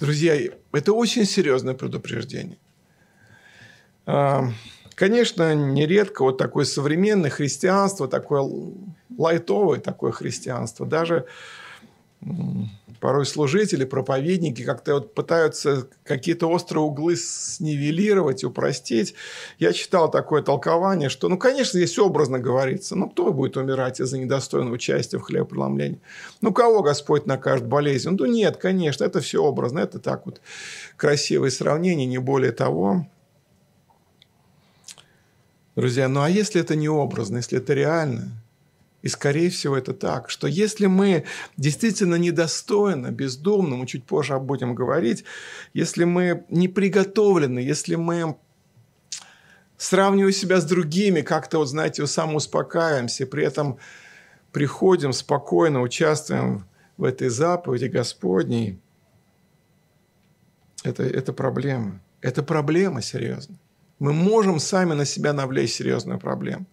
Друзья, 0.00 0.36
это 0.72 0.92
очень 0.92 1.24
серьезное 1.24 1.74
предупреждение. 1.74 2.58
Конечно, 4.04 5.54
нередко 5.54 6.22
вот 6.22 6.38
такое 6.38 6.64
современное 6.64 7.30
христианство, 7.30 8.06
такое 8.06 8.48
лайтовое 9.16 9.80
такое 9.80 10.12
христианство, 10.12 10.86
даже 10.86 11.26
порой 13.00 13.26
служители, 13.26 13.84
проповедники 13.84 14.62
как-то 14.62 14.94
вот 14.94 15.14
пытаются 15.14 15.88
какие-то 16.04 16.46
острые 16.46 16.82
углы 16.84 17.16
снивелировать, 17.16 18.44
упростить. 18.44 19.14
Я 19.58 19.74
читал 19.74 20.10
такое 20.10 20.42
толкование, 20.42 21.10
что, 21.10 21.28
ну, 21.28 21.36
конечно, 21.36 21.78
здесь 21.78 21.98
образно 21.98 22.38
говорится, 22.38 22.96
ну, 22.96 23.10
кто 23.10 23.30
будет 23.30 23.58
умирать 23.58 24.00
из-за 24.00 24.16
недостойного 24.16 24.74
участия 24.74 25.18
в 25.18 25.22
хлебопреломлении? 25.22 26.00
Ну, 26.40 26.52
кого 26.54 26.82
Господь 26.82 27.26
накажет 27.26 27.66
болезнь? 27.66 28.08
Ну, 28.10 28.24
нет, 28.24 28.56
конечно, 28.56 29.04
это 29.04 29.20
все 29.20 29.42
образно, 29.42 29.80
это 29.80 29.98
так 29.98 30.24
вот 30.24 30.40
красивое 30.96 31.50
сравнение, 31.50 32.06
не 32.06 32.18
более 32.18 32.52
того. 32.52 33.06
Друзья, 35.76 36.08
ну 36.08 36.22
а 36.22 36.30
если 36.30 36.60
это 36.60 36.76
не 36.76 36.88
образно, 36.88 37.38
если 37.38 37.58
это 37.58 37.74
реально? 37.74 38.30
И 39.02 39.08
скорее 39.08 39.50
всего 39.50 39.76
это 39.76 39.92
так, 39.92 40.30
что 40.30 40.46
если 40.46 40.86
мы 40.86 41.24
действительно 41.58 42.14
недостойны, 42.14 43.08
бездумно, 43.08 43.76
мы 43.76 43.86
чуть 43.86 44.04
позже 44.04 44.38
будем 44.38 44.74
говорить, 44.74 45.24
если 45.74 46.04
мы 46.04 46.44
не 46.48 46.68
приготовлены, 46.68 47.58
если 47.58 47.96
мы 47.96 48.36
сравнивая 49.76 50.32
себя 50.32 50.60
с 50.60 50.64
другими, 50.64 51.20
как-то, 51.20 51.58
вот, 51.58 51.66
знаете, 51.66 52.06
самоуспокаиваемся, 52.06 53.26
при 53.26 53.44
этом 53.44 53.78
приходим 54.52 55.12
спокойно, 55.12 55.82
участвуем 55.82 56.64
в 56.96 57.04
этой 57.04 57.28
заповеди 57.28 57.86
Господней, 57.86 58.80
это, 60.82 61.02
это 61.02 61.32
проблема. 61.32 62.00
Это 62.20 62.42
проблема 62.42 63.02
серьезная. 63.02 63.58
Мы 63.98 64.12
можем 64.12 64.58
сами 64.58 64.94
на 64.94 65.04
себя 65.04 65.32
навлечь 65.32 65.72
серьезную 65.72 66.18
проблему. 66.18 66.66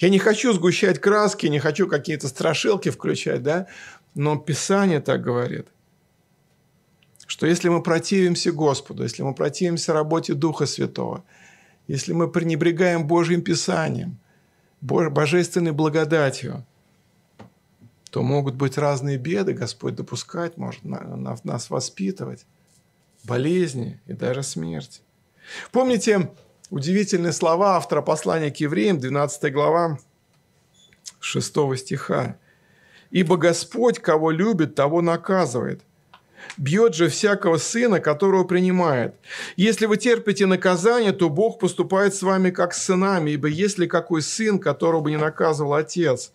Я 0.00 0.08
не 0.08 0.18
хочу 0.18 0.52
сгущать 0.52 0.98
краски, 0.98 1.46
не 1.46 1.60
хочу 1.60 1.86
какие-то 1.88 2.28
страшилки 2.28 2.90
включать, 2.90 3.42
да? 3.42 3.66
Но 4.14 4.36
Писание 4.36 5.00
так 5.00 5.22
говорит, 5.22 5.68
что 7.26 7.46
если 7.46 7.68
мы 7.68 7.82
противимся 7.82 8.52
Господу, 8.52 9.02
если 9.02 9.22
мы 9.22 9.34
противимся 9.34 9.92
работе 9.92 10.34
Духа 10.34 10.66
Святого, 10.66 11.24
если 11.86 12.12
мы 12.12 12.28
пренебрегаем 12.28 13.06
Божьим 13.06 13.42
Писанием, 13.42 14.18
божественной 14.80 15.72
благодатью, 15.72 16.64
то 18.10 18.22
могут 18.22 18.54
быть 18.54 18.78
разные 18.78 19.18
беды, 19.18 19.52
Господь 19.52 19.94
допускать 19.94 20.56
может 20.56 20.84
нас 20.84 21.70
воспитывать, 21.70 22.46
болезни 23.24 24.00
и 24.06 24.12
даже 24.12 24.42
смерть. 24.42 25.02
Помните, 25.70 26.30
Удивительные 26.70 27.32
слова 27.32 27.76
автора 27.76 28.02
послания 28.02 28.50
к 28.50 28.56
евреям, 28.56 28.98
12 28.98 29.52
глава, 29.52 29.98
6 31.20 31.76
стиха. 31.76 32.38
«Ибо 33.12 33.36
Господь, 33.36 34.00
кого 34.00 34.32
любит, 34.32 34.74
того 34.74 35.00
наказывает. 35.00 35.80
Бьет 36.56 36.94
же 36.94 37.08
всякого 37.08 37.58
сына, 37.58 38.00
которого 38.00 38.42
принимает. 38.42 39.14
Если 39.56 39.86
вы 39.86 39.96
терпите 39.96 40.46
наказание, 40.46 41.12
то 41.12 41.28
Бог 41.28 41.60
поступает 41.60 42.14
с 42.14 42.22
вами 42.22 42.50
как 42.50 42.74
с 42.74 42.82
сынами, 42.82 43.30
ибо 43.30 43.46
если 43.46 43.86
какой 43.86 44.22
сын, 44.22 44.58
которого 44.58 45.02
бы 45.02 45.10
не 45.10 45.18
наказывал 45.18 45.74
отец, 45.74 46.32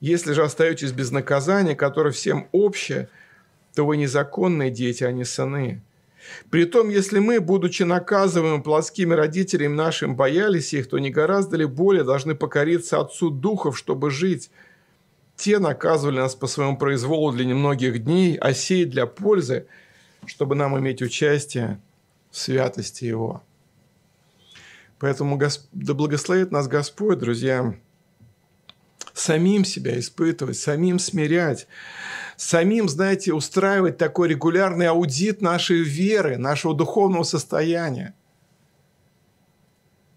если 0.00 0.34
же 0.34 0.42
остаетесь 0.42 0.92
без 0.92 1.10
наказания, 1.10 1.74
которое 1.74 2.10
всем 2.10 2.48
общее, 2.52 3.08
то 3.74 3.86
вы 3.86 3.96
незаконные 3.96 4.70
дети, 4.70 5.04
а 5.04 5.12
не 5.12 5.24
сыны. 5.24 5.80
Притом, 6.50 6.88
если 6.88 7.18
мы, 7.18 7.40
будучи 7.40 7.82
наказываемы 7.82 8.62
плотскими 8.62 9.14
родителями 9.14 9.74
нашим, 9.74 10.16
боялись 10.16 10.72
их, 10.74 10.88
то 10.88 10.98
не 10.98 11.10
гораздо 11.10 11.56
ли 11.56 11.64
более 11.64 12.04
должны 12.04 12.34
покориться 12.34 13.00
Отцу 13.00 13.30
Духов, 13.30 13.78
чтобы 13.78 14.10
жить? 14.10 14.50
Те 15.36 15.58
наказывали 15.58 16.18
нас 16.18 16.34
по 16.34 16.46
своему 16.46 16.76
произволу 16.76 17.32
для 17.32 17.44
немногих 17.44 18.04
дней, 18.04 18.36
а 18.36 18.52
сей 18.52 18.84
для 18.84 19.06
пользы, 19.06 19.66
чтобы 20.26 20.54
нам 20.54 20.78
иметь 20.78 21.02
участие 21.02 21.80
в 22.30 22.38
святости 22.38 23.04
Его. 23.04 23.42
Поэтому 24.98 25.40
да 25.72 25.94
благословит 25.94 26.52
нас 26.52 26.68
Господь, 26.68 27.18
друзья, 27.18 27.74
самим 29.22 29.64
себя 29.64 29.98
испытывать, 29.98 30.58
самим 30.58 30.98
смирять, 30.98 31.68
самим, 32.36 32.88
знаете, 32.88 33.32
устраивать 33.32 33.96
такой 33.96 34.28
регулярный 34.28 34.88
аудит 34.88 35.40
нашей 35.40 35.82
веры, 35.82 36.38
нашего 36.38 36.74
духовного 36.74 37.22
состояния. 37.22 38.14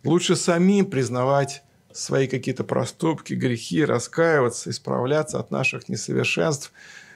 Лучше 0.04 0.36
самим 0.36 0.86
признавать 0.86 1.64
свои 1.92 2.28
какие-то 2.28 2.64
проступки, 2.64 3.34
грехи, 3.34 3.86
раскаиваться, 3.86 4.70
исправляться 4.70 5.40
от 5.40 5.52
наших 5.52 5.88
несовершенств, 5.88 6.74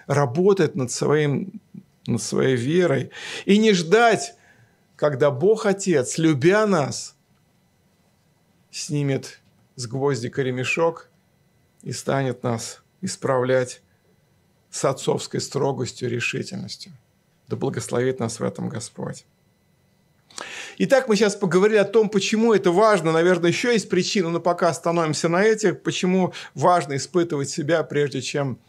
работать 0.08 0.76
над, 0.76 0.92
своим, 0.92 1.60
над 2.08 2.22
своей 2.22 2.56
верой 2.56 3.12
и 3.46 3.58
не 3.58 3.74
ждать, 3.74 4.36
когда 4.96 5.32
Бог 5.32 5.66
Отец, 5.66 6.18
любя 6.18 6.66
нас, 6.66 7.16
снимет 8.72 9.40
с 9.76 9.88
гвоздика 9.88 10.42
ремешок 10.42 11.09
и 11.84 11.92
станет 11.92 12.44
нас 12.44 12.82
исправлять 13.02 13.82
с 14.70 14.86
отцовской 14.86 15.40
строгостью 15.40 16.10
решительностью. 16.10 16.94
Да 17.48 17.56
благословит 17.56 18.20
нас 18.20 18.40
в 18.40 18.44
этом 18.44 18.70
Господь. 18.70 19.26
Итак, 20.78 21.08
мы 21.08 21.16
сейчас 21.16 21.36
поговорили 21.36 21.78
о 21.78 21.86
том, 21.86 22.10
почему 22.10 22.54
это 22.54 22.72
важно. 22.72 23.12
Наверное, 23.12 23.50
еще 23.50 23.74
есть 23.74 23.90
причины, 23.90 24.30
но 24.30 24.40
пока 24.40 24.70
остановимся 24.70 25.28
на 25.28 25.44
этих. 25.44 25.82
Почему 25.82 26.34
важно 26.54 26.96
испытывать 26.96 27.50
себя, 27.50 27.84
прежде 27.84 28.22
чем 28.22 28.60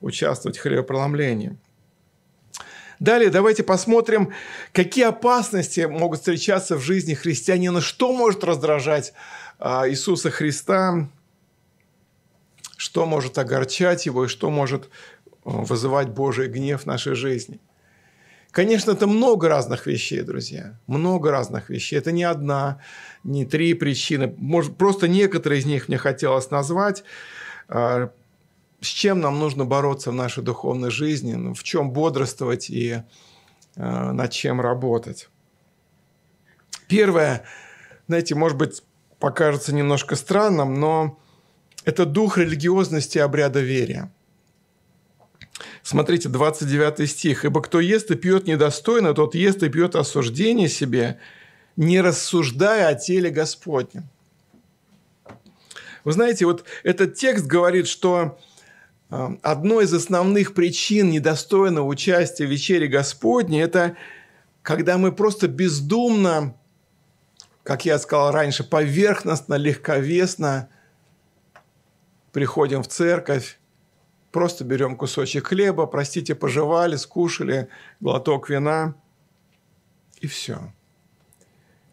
участвовать 0.00 0.58
в 0.58 0.62
хлебопроломлении. 0.62 1.56
Далее 3.00 3.30
давайте 3.30 3.62
посмотрим, 3.62 4.32
какие 4.72 5.04
опасности 5.04 5.82
могут 5.82 6.18
встречаться 6.18 6.76
в 6.76 6.80
жизни 6.80 7.14
христианина, 7.14 7.80
что 7.80 8.12
может 8.12 8.42
раздражать 8.42 9.12
а, 9.58 9.88
Иисуса 9.88 10.30
Христа, 10.30 11.08
что 12.78 13.06
может 13.06 13.36
огорчать 13.38 14.06
его 14.06 14.24
и 14.24 14.28
что 14.28 14.50
может 14.50 14.88
вызывать 15.44 16.08
Божий 16.08 16.46
гнев 16.46 16.82
в 16.82 16.86
нашей 16.86 17.14
жизни. 17.14 17.60
Конечно, 18.52 18.92
это 18.92 19.06
много 19.06 19.48
разных 19.48 19.86
вещей, 19.86 20.22
друзья. 20.22 20.78
Много 20.86 21.32
разных 21.32 21.70
вещей. 21.70 21.96
Это 21.96 22.12
не 22.12 22.22
одна, 22.22 22.80
не 23.24 23.44
три 23.44 23.74
причины. 23.74 24.32
Может, 24.38 24.76
просто 24.76 25.08
некоторые 25.08 25.60
из 25.60 25.66
них 25.66 25.88
мне 25.88 25.98
хотелось 25.98 26.50
назвать. 26.50 27.02
А, 27.68 28.10
с 28.80 28.86
чем 28.86 29.20
нам 29.20 29.40
нужно 29.40 29.64
бороться 29.64 30.12
в 30.12 30.14
нашей 30.14 30.44
духовной 30.44 30.90
жизни, 30.90 31.34
ну, 31.34 31.54
в 31.54 31.62
чем 31.64 31.90
бодрствовать 31.90 32.70
и 32.70 33.02
а, 33.76 34.12
над 34.12 34.30
чем 34.30 34.60
работать. 34.60 35.28
Первое, 36.86 37.42
знаете, 38.06 38.36
может 38.36 38.56
быть, 38.56 38.82
покажется 39.18 39.74
немножко 39.74 40.14
странным, 40.14 40.74
но 40.74 41.18
это 41.88 42.04
дух 42.04 42.36
религиозности 42.36 43.16
и 43.16 43.22
обряда 43.22 43.60
верия. 43.60 44.12
Смотрите, 45.82 46.28
29 46.28 47.10
стих. 47.10 47.46
«Ибо 47.46 47.62
кто 47.62 47.80
ест 47.80 48.10
и 48.10 48.14
пьет 48.14 48.46
недостойно, 48.46 49.14
тот 49.14 49.34
ест 49.34 49.62
и 49.62 49.70
пьет 49.70 49.96
осуждение 49.96 50.68
себе, 50.68 51.18
не 51.76 52.02
рассуждая 52.02 52.88
о 52.88 52.94
теле 52.94 53.30
Господнем». 53.30 54.06
Вы 56.04 56.12
знаете, 56.12 56.44
вот 56.44 56.64
этот 56.82 57.14
текст 57.14 57.46
говорит, 57.46 57.88
что 57.88 58.38
э, 59.10 59.28
одной 59.40 59.84
из 59.84 59.94
основных 59.94 60.52
причин 60.52 61.08
недостойного 61.08 61.86
участия 61.86 62.44
в 62.44 62.50
вечере 62.50 62.86
Господней– 62.86 63.62
это 63.62 63.96
когда 64.60 64.98
мы 64.98 65.10
просто 65.10 65.48
бездумно, 65.48 66.54
как 67.62 67.86
я 67.86 67.98
сказал 67.98 68.30
раньше, 68.30 68.62
поверхностно, 68.62 69.54
легковесно 69.54 70.68
приходим 72.38 72.84
в 72.84 72.86
церковь, 72.86 73.58
Просто 74.30 74.62
берем 74.62 74.94
кусочек 74.96 75.48
хлеба, 75.48 75.86
простите, 75.86 76.36
пожевали, 76.36 76.94
скушали, 76.94 77.68
глоток 77.98 78.48
вина 78.50 78.94
и 80.20 80.28
все. 80.28 80.72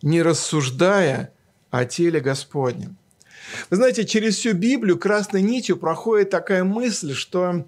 Не 0.03 0.21
рассуждая 0.21 1.34
о 1.71 1.86
теле 1.86 2.19
Господнем. 2.19 2.97
Вы 3.69 3.77
знаете, 3.77 4.05
через 4.05 4.36
всю 4.36 4.53
Библию 4.53 4.99
красной 4.99 5.41
нитью 5.41 5.77
проходит 5.77 6.29
такая 6.29 6.63
мысль, 6.63 7.13
что 7.13 7.65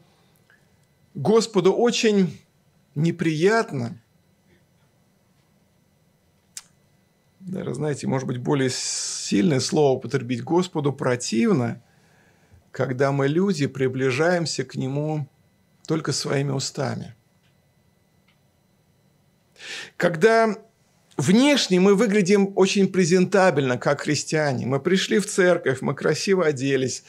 Господу 1.16 1.74
очень 1.74 2.40
неприятно, 2.94 4.00
даже, 7.40 7.74
знаете, 7.74 8.06
может 8.06 8.28
быть, 8.28 8.38
более 8.38 8.70
сильное 8.70 9.62
слово 9.62 9.98
употребить, 9.98 10.44
Господу 10.44 10.94
противно– 10.94 11.82
когда 12.78 13.12
мы, 13.12 13.28
люди, 13.28 13.66
приближаемся 13.66 14.64
к 14.64 14.76
Нему 14.76 15.28
только 15.88 16.12
своими 16.12 16.52
устами. 16.52 17.16
Когда 19.96 20.56
внешне 21.18 21.80
мы 21.80 21.96
выглядим 21.96 22.54
очень 22.56 22.88
презентабельно, 22.88 23.80
как 23.80 24.02
христиане. 24.02 24.68
Мы 24.68 24.80
пришли 24.80 25.18
в 25.18 25.26
церковь, 25.26 25.82
мы 25.82 25.96
красиво 25.96 26.46
оделись, 26.46 27.04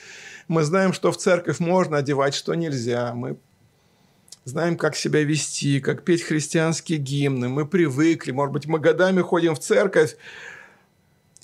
мы 0.48 0.62
знаем, 0.62 0.94
что 0.94 1.12
в 1.12 1.18
церковь 1.18 1.59
можно 1.59 1.98
одевать, 1.98 2.35
что 2.35 2.54
нельзя. 2.54 3.12
Мы 3.12 3.37
знаем, 4.44 4.78
как 4.78 4.96
себя 4.96 5.22
вести, 5.22 5.81
как 5.81 6.02
петь 6.02 6.22
христианские 6.22 6.96
гимны. 6.98 7.50
Мы 7.50 7.66
привыкли, 7.66 8.31
может 8.31 8.54
быть, 8.54 8.64
мы 8.64 8.78
годами 8.78 9.20
ходим 9.20 9.54
в 9.54 9.61
церковь, 9.61 10.16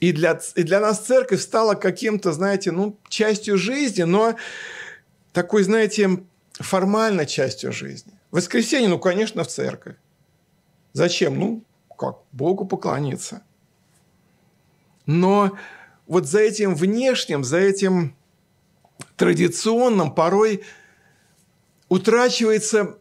и 0.05 0.13
для, 0.13 0.39
и 0.55 0.63
для 0.63 0.81
нас 0.81 1.01
церковь 1.01 1.41
стала 1.41 1.75
каким-то, 1.75 2.33
знаете, 2.33 2.73
ну, 2.73 2.99
частью 3.09 3.57
жизни, 3.57 4.03
но 4.03 4.35
такой, 5.33 5.63
знаете, 5.63 6.23
формальной 6.53 7.27
частью 7.27 7.73
жизни. 7.73 8.13
В 8.31 8.37
воскресенье, 8.37 8.89
ну, 8.89 8.99
конечно, 8.99 9.45
в 9.45 9.49
церковь. 9.49 9.97
Зачем? 10.93 11.39
Ну, 11.39 11.65
как? 11.97 12.19
Богу 12.33 12.67
поклониться. 12.67 13.43
Но 15.07 15.57
вот 16.07 16.27
за 16.27 16.41
этим 16.41 16.75
внешним, 16.75 17.45
за 17.45 17.59
этим 17.59 18.15
традиционным 19.17 20.15
порой 20.15 20.65
утрачивается 21.89 22.99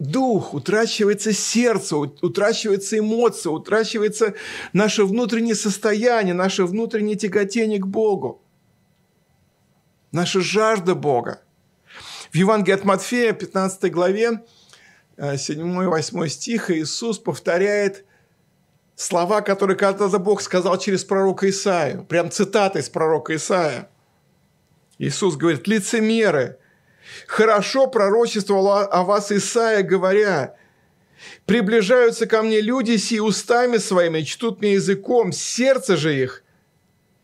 дух, 0.00 0.54
утрачивается 0.54 1.32
сердце, 1.32 1.96
утрачивается 1.96 2.98
эмоция, 2.98 3.50
утрачивается 3.52 4.34
наше 4.72 5.04
внутреннее 5.04 5.54
состояние, 5.54 6.34
наше 6.34 6.64
внутреннее 6.64 7.16
тяготение 7.16 7.78
к 7.78 7.86
Богу, 7.86 8.42
наша 10.10 10.40
жажда 10.40 10.94
Бога. 10.96 11.42
В 12.32 12.34
Евангелии 12.34 12.74
от 12.74 12.84
Матфея, 12.84 13.32
15 13.32 13.92
главе, 13.92 14.42
7-8 15.16 16.28
стих, 16.28 16.70
Иисус 16.70 17.18
повторяет 17.18 18.06
слова, 18.96 19.42
которые 19.42 19.76
когда-то 19.76 20.18
Бог 20.18 20.40
сказал 20.40 20.78
через 20.78 21.04
пророка 21.04 21.48
Исаию. 21.50 22.04
Прям 22.04 22.30
цитата 22.30 22.78
из 22.78 22.88
пророка 22.88 23.36
Исаия. 23.36 23.90
Иисус 24.98 25.36
говорит, 25.36 25.66
лицемеры, 25.66 26.58
Хорошо 27.26 27.86
пророчествовал 27.86 28.88
о 28.90 29.04
вас 29.04 29.32
Исаия, 29.32 29.82
говоря, 29.82 30.56
«Приближаются 31.46 32.26
ко 32.26 32.42
мне 32.42 32.60
люди 32.60 32.96
си 32.96 33.20
устами 33.20 33.78
своими, 33.78 34.22
чтут 34.22 34.60
мне 34.60 34.74
языком, 34.74 35.32
сердце 35.32 35.96
же 35.96 36.14
их 36.16 36.42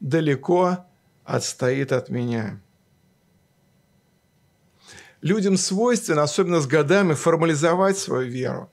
далеко 0.01 0.87
отстоит 1.25 1.93
от 1.93 2.09
меня». 2.09 2.61
Людям 5.23 5.57
свойственно, 5.57 6.23
особенно 6.23 6.61
с 6.61 6.67
годами, 6.67 7.15
формализовать 7.15 7.99
свою 7.99 8.29
веру. 8.29 8.71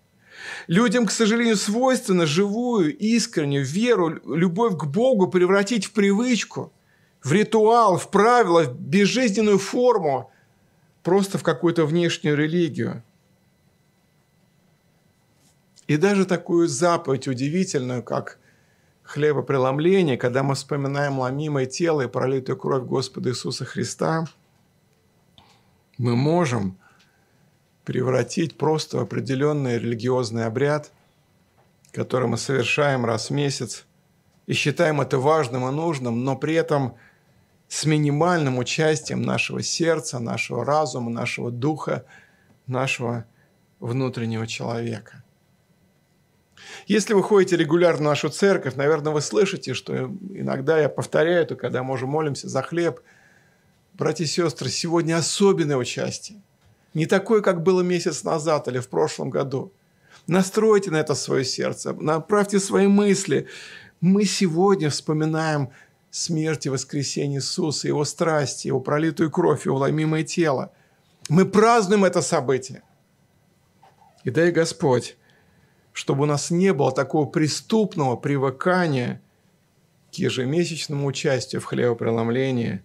Людям, 0.67 1.06
к 1.06 1.12
сожалению, 1.12 1.56
свойственно 1.56 2.26
живую, 2.26 2.95
искреннюю 2.95 3.65
веру, 3.65 4.19
любовь 4.36 4.78
к 4.78 4.84
Богу 4.84 5.28
превратить 5.28 5.86
в 5.86 5.93
привычку, 5.93 6.73
в 7.23 7.32
ритуал, 7.32 7.97
в 7.97 8.12
правило, 8.12 8.63
в 8.63 8.80
безжизненную 8.80 9.58
форму– 9.58 10.30
просто 11.04 11.38
в 11.38 11.44
какую-то 11.44 11.86
внешнюю 11.86 12.36
религию. 12.36 13.04
И 15.88 15.98
даже 15.98 16.26
такую 16.26 16.70
заповедь 16.70 17.28
удивительную, 17.28 18.02
как 18.02 18.39
хлебопреломление, 19.04 20.18
когда 20.18 20.42
мы 20.42 20.56
вспоминаем 20.56 21.20
ломимое 21.20 21.66
тело 21.66 22.02
и 22.02 22.08
пролитую 22.08 22.58
кровь 22.58 22.86
Господа 22.86 23.30
Иисуса 23.30 23.66
Христа, 23.66 24.26
мы 25.98 26.16
можем 26.16 26.78
превратить 27.84 28.58
просто 28.58 28.98
в 28.98 29.02
определенный 29.02 29.78
религиозный 29.78 30.46
обряд, 30.46 30.94
который 31.92 32.30
мы 32.30 32.38
совершаем 32.38 33.06
раз 33.06 33.30
в 33.30 33.34
месяц, 33.34 33.86
и 34.48 34.54
считаем 34.54 35.02
это 35.02 35.20
важным 35.20 35.68
и 35.68 35.72
нужным, 35.72 36.24
но 36.24 36.38
при 36.38 36.56
этом– 36.56 36.96
с 37.73 37.86
минимальным 37.86 38.59
участием 38.59 39.23
нашего 39.23 39.63
сердца, 39.63 40.19
нашего 40.19 40.63
разума, 40.63 41.09
нашего 41.09 41.49
духа, 41.49 42.05
нашего 42.67 43.25
внутреннего 43.79 44.45
человека. 44.45 45.23
Если 46.86 47.15
вы 47.15 47.23
ходите 47.23 47.57
регулярно 47.57 47.97
в 47.97 48.09
нашу 48.09 48.29
церковь, 48.29 48.75
наверное, 48.75 49.12
вы 49.12 49.21
слышите, 49.21 49.73
что 49.73 50.05
иногда 50.29 50.77
я 50.79 50.88
повторяю 50.88 51.41
это, 51.41 51.55
когда 51.55 51.81
мы 51.81 51.95
уже 51.95 52.05
молимся 52.05 52.47
за 52.47 52.62
хлеб. 52.62 52.99
Братья 53.93 54.25
и 54.25 54.27
сестры, 54.27 54.69
сегодня 54.69 55.17
особенное 55.17 55.77
участие. 55.77 56.43
Не 56.93 57.07
такое, 57.07 57.41
как 57.41 57.63
было 57.63 57.81
месяц 57.81 58.23
назад 58.23 58.67
или 58.67 58.77
в 58.77 58.88
прошлом 58.88 59.31
году. 59.31 59.73
Настройте 60.27 60.91
на 60.91 60.97
это 60.97 61.15
свое 61.15 61.43
сердце, 61.43 61.93
направьте 61.93 62.59
свои 62.59 62.86
мысли. 62.86 63.47
Мы 63.99 64.25
сегодня 64.25 64.91
вспоминаем 64.91 65.71
смерть 66.13 66.67
и 66.67 66.69
воскресение 66.69 67.39
Иисуса, 67.39 67.88
Его 67.88 68.06
страсти, 68.06 68.67
Его 68.67 68.80
пролитую 68.80 69.32
кровь, 69.32 69.65
Его 69.65 69.78
ломимое 69.78 70.23
тело. 70.23 70.71
Мы 71.28 71.43
празднуем 71.45 72.06
это 72.06 72.21
событие. 72.21 72.84
И 74.23 74.30
дай 74.30 74.52
Господь, 74.52 75.17
чтобы 75.91 76.23
у 76.23 76.26
нас 76.28 76.52
не 76.52 76.71
было 76.71 76.91
такого 76.91 77.26
преступного 77.26 78.15
привыкания 78.15 79.23
к 80.12 80.15
ежемесячному 80.15 81.08
участию 81.08 81.62
в 81.62 81.65
хлебопреломлении, 81.65 82.84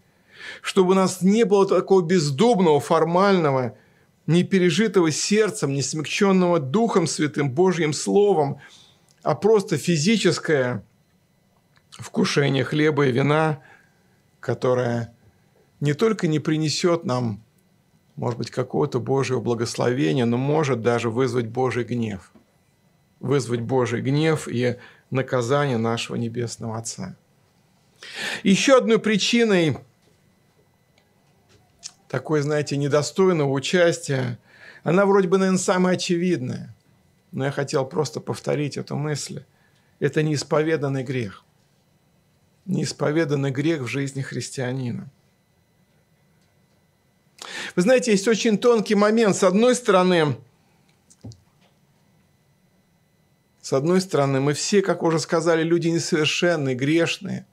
чтобы 0.63 0.93
у 0.93 0.95
нас 0.95 1.21
не 1.21 1.45
было 1.45 1.67
такого 1.67 2.01
бездумного, 2.01 2.81
формального, 2.81 3.77
не 4.27 4.43
пережитого 4.43 5.11
сердцем, 5.11 5.75
не 5.75 5.83
смягченного 5.83 6.61
Духом 6.61 7.07
Святым, 7.07 7.51
Божьим 7.51 7.93
Словом, 7.93 8.59
а 9.23 9.35
просто 9.35 9.77
физическое– 9.77 10.83
вкушение 11.99 12.65
хлеба 12.65 13.07
и 13.07 13.13
вина, 13.13 13.61
которое 14.41 15.15
не 15.81 15.95
только 15.95 16.29
не 16.29 16.39
принесет 16.39 17.05
нам, 17.05 17.43
может 18.17 18.39
быть, 18.39 18.51
какого-то 18.51 18.99
Божьего 18.99 19.41
благословения, 19.41 20.25
но 20.25 20.37
может 20.37 20.83
даже 20.83 21.11
вызвать 21.11 21.47
Божий 21.47 21.85
гнев. 21.85 22.33
Вызвать 23.21 23.61
Божий 23.61 24.01
гнев 24.01 24.49
и 24.49 24.77
наказание 25.11 25.77
нашего 25.77 26.17
Небесного 26.17 26.79
Отца. 26.79 27.17
Еще 28.43 28.77
одной 28.77 28.99
причиной 28.99 29.79
такой, 32.09 32.41
знаете, 32.41 32.77
недостойного 32.77 33.51
участия, 33.51 34.39
она 34.83 35.05
вроде 35.05 35.29
бы, 35.29 35.39
наверное, 35.39 35.59
самая 35.59 35.95
очевидная. 35.95 36.75
Но 37.33 37.45
я 37.45 37.51
хотел 37.51 37.85
просто 37.85 38.21
повторить 38.21 38.77
эту 38.77 38.97
мысль. 38.97 39.43
Это 40.01 40.23
неисповеданный 40.23 41.03
грех. 41.03 41.45
Неисповеданный 42.69 43.51
грех 43.51 43.81
в 43.83 43.87
жизни 43.87 44.23
христианина. 44.23 45.11
Вы 47.75 47.83
знаете, 47.83 48.13
есть 48.13 48.29
очень 48.29 48.59
тонкий 48.59 48.95
момент. 48.95 49.35
С 49.35 49.43
одной 49.43 49.75
стороны, 49.75 50.37
с 53.61 53.73
одной 53.73 54.01
стороны, 54.01 54.41
мы 54.41 54.53
все, 54.53 54.83
как 54.83 55.03
уже 55.03 55.19
сказали, 55.19 55.63
люди 55.63 55.89
несовершенные, 55.89 56.75
грешные. 56.75 57.47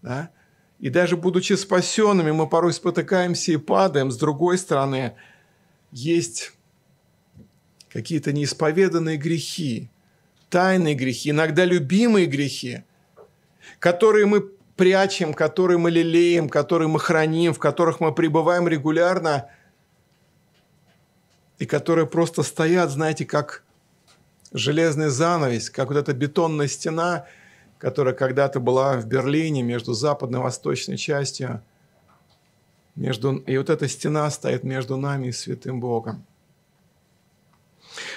Да? 0.00 0.30
И 0.78 0.90
даже 0.90 1.16
будучи 1.16 1.52
спасенными, 1.52 2.30
мы 2.30 2.48
порой 2.48 2.72
спотыкаемся 2.72 3.52
и 3.52 3.56
падаем. 3.56 4.10
С 4.10 4.16
другой 4.16 4.58
стороны, 4.58 5.14
есть 5.92 6.52
какие-то 7.90 8.32
неисповеданные 8.32 9.16
грехи, 9.16 9.90
тайные 10.50 10.94
грехи, 10.94 11.30
иногда 11.30 11.64
любимые 11.64 12.26
грехи, 12.26 12.84
которые 13.82 14.26
мы 14.26 14.42
прячем, 14.76 15.34
которые 15.34 15.76
мы 15.76 15.90
лелеем, 15.90 16.48
которые 16.48 16.86
мы 16.86 17.00
храним, 17.00 17.52
в 17.52 17.58
которых 17.58 17.98
мы 17.98 18.14
пребываем 18.14 18.68
регулярно, 18.68 19.48
и 21.58 21.66
которые 21.66 22.06
просто 22.06 22.44
стоят, 22.44 22.90
знаете, 22.90 23.24
как 23.24 23.64
железный 24.52 25.08
занавес, 25.08 25.68
как 25.68 25.88
вот 25.88 25.96
эта 25.96 26.12
бетонная 26.12 26.68
стена, 26.68 27.26
которая 27.78 28.14
когда-то 28.14 28.60
была 28.60 28.98
в 28.98 29.06
Берлине 29.06 29.64
между 29.64 29.94
западной 29.94 30.38
и 30.38 30.42
восточной 30.44 30.96
частью. 30.96 31.60
Между, 32.94 33.38
и 33.38 33.58
вот 33.58 33.68
эта 33.68 33.88
стена 33.88 34.30
стоит 34.30 34.62
между 34.62 34.96
нами 34.96 35.26
и 35.26 35.32
святым 35.32 35.80
Богом. 35.80 36.24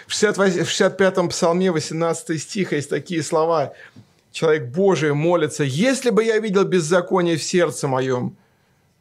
В 0.05 0.11
65-м 0.11 1.29
псалме, 1.29 1.71
18 1.71 2.39
стих, 2.39 2.71
есть 2.71 2.91
такие 2.91 3.23
слова. 3.23 3.73
Человек 4.35 4.65
Божий 4.65 5.13
молится, 5.13 5.63
«Если 5.63 6.09
бы 6.09 6.21
я 6.21 6.39
видел 6.39 6.65
беззаконие 6.65 7.37
в 7.37 7.43
сердце 7.43 7.87
моем, 7.87 8.35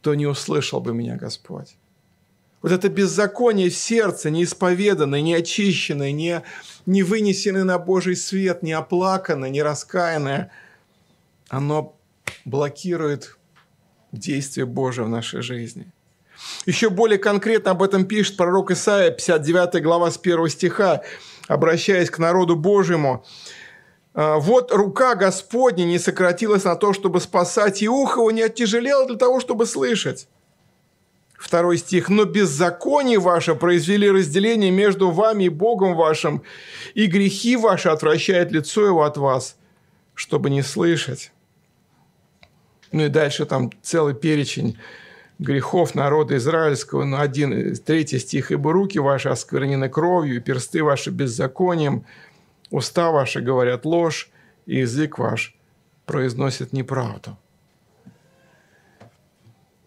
то 0.01 0.15
не 0.15 0.27
услышал 0.27 0.81
бы 0.81 0.95
меня 0.95 1.17
Господь». 1.17 1.75
Вот 2.63 2.71
это 2.71 2.89
беззаконие 2.89 3.69
в 3.69 3.75
сердце, 3.75 4.31
неисповеданное, 4.31 5.23
не 5.23 5.35
очищенное, 5.35 6.13
не, 6.13 6.43
не 6.87 7.03
вынесенное 7.03 7.65
на 7.65 7.81
Божий 7.81 8.15
свет, 8.15 8.63
не 8.63 8.75
оплаканное, 8.75 9.51
не 9.51 9.61
раскаянное, 9.61 10.53
оно 11.49 11.97
блокирует 12.45 13.37
действие 14.13 14.67
Божие 14.67 15.07
в 15.07 15.09
нашей 15.09 15.43
жизни– 15.43 15.87
еще 16.67 16.91
более 16.91 17.19
конкретно 17.19 17.71
об 17.71 17.83
этом 17.83 18.05
пишет 18.05 18.37
пророк 18.37 18.71
Исаия, 18.71 19.11
59 19.11 19.83
глава 19.83 20.11
с 20.11 20.19
1 20.19 20.49
стиха, 20.49 21.03
обращаясь 21.47 22.11
к 22.11 22.19
народу 22.19 22.57
Божьему. 22.57 23.25
«А, 24.15 24.39
«Вот 24.39 24.73
рука 24.73 25.17
Господня 25.17 25.85
не 25.85 25.99
сократилась 25.99 26.65
на 26.65 26.77
то, 26.77 26.93
чтобы 26.93 27.21
спасать, 27.21 27.83
и 27.83 27.89
ухо 27.89 28.21
его 28.21 28.31
не 28.31 28.43
оттяжелело 28.43 29.07
для 29.07 29.17
того, 29.17 29.41
чтобы 29.41 29.67
слышать». 29.67 30.29
Второй 31.37 31.79
стих. 31.79 32.09
«Но 32.09 32.25
беззаконие 32.25 33.19
ваше 33.19 33.55
произвели 33.55 34.11
разделение 34.11 34.71
между 34.71 35.11
вами 35.11 35.45
и 35.45 35.49
Богом 35.49 35.95
вашим, 35.95 36.43
и 36.95 37.07
грехи 37.07 37.57
ваши 37.57 37.89
отвращают 37.89 38.53
лицо 38.53 38.87
его 38.87 39.03
от 39.03 39.17
вас, 39.17 39.57
чтобы 40.15 40.49
не 40.49 40.63
слышать». 40.63 41.33
Ну 42.93 43.07
и 43.07 43.09
дальше 43.09 43.45
там 43.45 43.73
целый 43.83 44.15
перечень 44.15 44.79
грехов 45.41 45.97
народа 45.97 46.37
израильского, 46.37 47.03
но 47.03 47.21
один, 47.21 47.75
третий 47.77 48.21
стих, 48.21 48.53
«Ибо 48.53 48.73
руки 48.73 49.01
ваши 49.01 49.29
осквернены 49.29 49.89
кровью, 49.89 50.37
и 50.37 50.41
персты 50.41 50.85
ваши 50.85 51.11
беззаконием, 51.11 52.05
уста 52.75 53.11
ваши 53.11 53.41
говорят 53.41 53.85
ложь, 53.85 54.31
и 54.67 54.79
язык 54.79 55.19
ваш 55.19 55.55
произносит 56.07 56.73
неправду». 56.73 57.37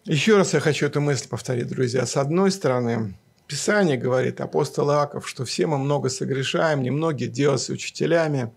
Еще 0.04 0.36
раз 0.36 0.54
я 0.54 0.60
хочу 0.60 0.86
эту 0.86 1.00
мысль 1.00 1.28
повторить, 1.28 1.68
друзья. 1.68 2.06
С 2.06 2.16
одной 2.16 2.50
стороны, 2.50 3.14
Писание 3.46 3.98
говорит, 3.98 4.40
апостол 4.40 4.90
Иаков, 4.90 5.28
что 5.28 5.44
все 5.44 5.66
мы 5.66 5.76
много 5.76 6.08
согрешаем, 6.08 6.82
немногие 6.82 7.28
делаются 7.28 7.72
учителями. 7.72 8.50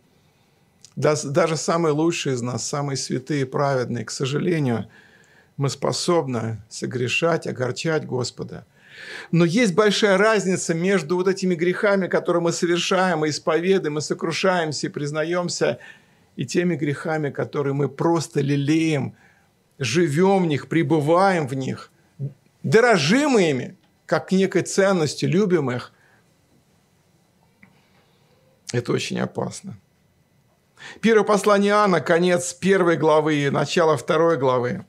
Даже 0.96 1.58
самые 1.58 1.92
лучшие 1.92 2.36
из 2.36 2.42
нас, 2.42 2.66
самые 2.66 2.98
святые 2.98 3.42
и 3.42 3.46
праведные, 3.46 4.06
к 4.06 4.12
сожалению– 4.12 4.88
мы 5.62 5.70
способны 5.70 6.64
согрешать, 6.70 7.46
огорчать 7.46 8.04
Господа. 8.06 8.66
Но 9.32 9.46
есть 9.46 9.74
большая 9.74 10.18
разница 10.18 10.74
между 10.74 11.16
вот 11.16 11.28
этими 11.28 11.56
грехами, 11.56 12.08
которые 12.08 12.42
мы 12.42 12.52
совершаем, 12.52 13.26
и 13.26 13.30
исповедуем, 13.30 13.98
и 13.98 14.02
сокрушаемся, 14.02 14.88
и 14.88 14.90
признаемся, 14.90 15.80
и 16.36 16.46
теми 16.46 16.76
грехами, 16.76 17.30
которые 17.30 17.74
мы 17.74 17.90
просто 17.90 18.42
лелеем, 18.42 19.16
живем 19.80 20.44
в 20.44 20.48
них, 20.48 20.68
пребываем 20.68 21.48
в 21.48 21.54
них, 21.54 21.92
дорожим 22.64 23.38
ими, 23.38 23.78
как 24.06 24.32
некой 24.32 24.64
ценностью, 24.64 25.30
любим 25.30 25.72
их. 25.72 25.92
Это 28.74 28.92
очень 28.92 29.20
опасно. 29.20 29.78
Первое 31.02 31.24
послание 31.24 31.72
Иоанна, 31.72 32.02
конец 32.02 32.54
первой 32.54 32.98
главы, 32.98 33.50
начало 33.52 33.98
второй 33.98 34.38
главы. 34.38 34.86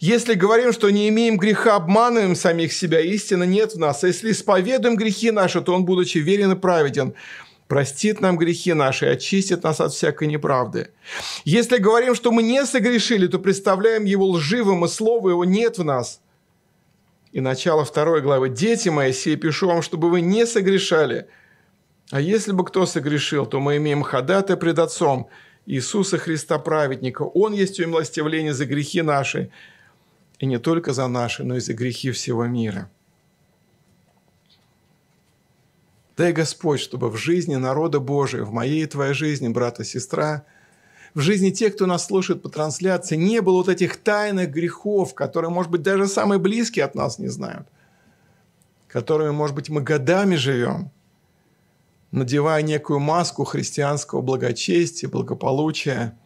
Если 0.00 0.34
говорим, 0.34 0.72
что 0.72 0.90
не 0.90 1.08
имеем 1.08 1.36
греха, 1.36 1.76
обманываем 1.76 2.34
самих 2.34 2.72
себя, 2.72 3.00
истина 3.00 3.44
нет 3.44 3.74
в 3.74 3.78
нас. 3.78 4.02
А 4.04 4.08
если 4.08 4.32
исповедуем 4.32 4.96
грехи 4.96 5.30
наши, 5.30 5.60
то 5.60 5.74
Он, 5.74 5.84
будучи 5.84 6.18
верен 6.18 6.52
и 6.52 6.56
праведен, 6.56 7.14
простит 7.68 8.20
нам 8.20 8.36
грехи 8.36 8.72
наши 8.72 9.06
и 9.06 9.10
очистит 9.10 9.62
нас 9.62 9.80
от 9.80 9.92
всякой 9.92 10.28
неправды. 10.28 10.90
Если 11.44 11.78
говорим, 11.78 12.14
что 12.14 12.32
мы 12.32 12.42
не 12.42 12.66
согрешили, 12.66 13.26
то 13.26 13.38
представляем 13.38 14.04
Его 14.04 14.26
лживым, 14.26 14.84
и 14.84 14.88
Слова 14.88 15.30
Его 15.30 15.44
нет 15.44 15.78
в 15.78 15.84
нас. 15.84 16.20
И 17.32 17.40
начало 17.40 17.84
второй 17.84 18.22
главы. 18.22 18.48
«Дети 18.48 18.88
мои, 18.88 19.12
сие 19.12 19.36
пишу 19.36 19.68
вам, 19.68 19.82
чтобы 19.82 20.10
вы 20.10 20.20
не 20.20 20.46
согрешали. 20.46 21.28
А 22.10 22.20
если 22.20 22.50
бы 22.50 22.64
кто 22.64 22.86
согрешил, 22.86 23.46
то 23.46 23.60
мы 23.60 23.76
имеем 23.76 24.02
ходатая 24.02 24.56
пред 24.56 24.80
Отцом– 24.80 25.28
Иисуса 25.70 26.18
Христа 26.18 26.58
праведника. 26.58 27.22
Он 27.22 27.52
есть 27.52 27.78
умилостивление 27.78 28.52
за 28.52 28.66
грехи 28.66 29.02
наши, 29.02 29.50
и 30.40 30.46
не 30.46 30.58
только 30.58 30.92
за 30.92 31.06
наши, 31.06 31.44
но 31.44 31.56
и 31.56 31.60
за 31.60 31.74
грехи 31.74 32.10
всего 32.10 32.46
мира. 32.46 32.90
Дай 36.16 36.32
Господь, 36.32 36.80
чтобы 36.80 37.08
в 37.08 37.16
жизни 37.16 37.54
народа 37.54 38.00
Божия, 38.00 38.42
в 38.42 38.52
моей 38.52 38.82
и 38.82 38.86
твоей 38.86 39.14
жизни, 39.14 39.48
брат 39.48 39.78
и 39.78 39.84
сестра, 39.84 40.44
в 41.14 41.20
жизни 41.20 41.50
тех, 41.50 41.76
кто 41.76 41.86
нас 41.86 42.06
слушает 42.06 42.42
по 42.42 42.48
трансляции, 42.48 43.14
не 43.14 43.40
было 43.40 43.58
вот 43.58 43.68
этих 43.68 43.96
тайных 43.96 44.50
грехов, 44.50 45.14
которые, 45.14 45.50
может 45.50 45.70
быть, 45.70 45.82
даже 45.82 46.08
самые 46.08 46.40
близкие 46.40 46.84
от 46.84 46.96
нас 46.96 47.20
не 47.20 47.28
знают, 47.28 47.68
которыми, 48.88 49.30
может 49.30 49.54
быть, 49.54 49.70
мы 49.70 49.82
годами 49.82 50.34
живем– 50.34 50.90
надевая 52.10 52.62
некую 52.62 52.98
маску 53.00 53.44
христианского 53.44 54.20
благочестия, 54.20 55.08
благополучия, 55.08 56.18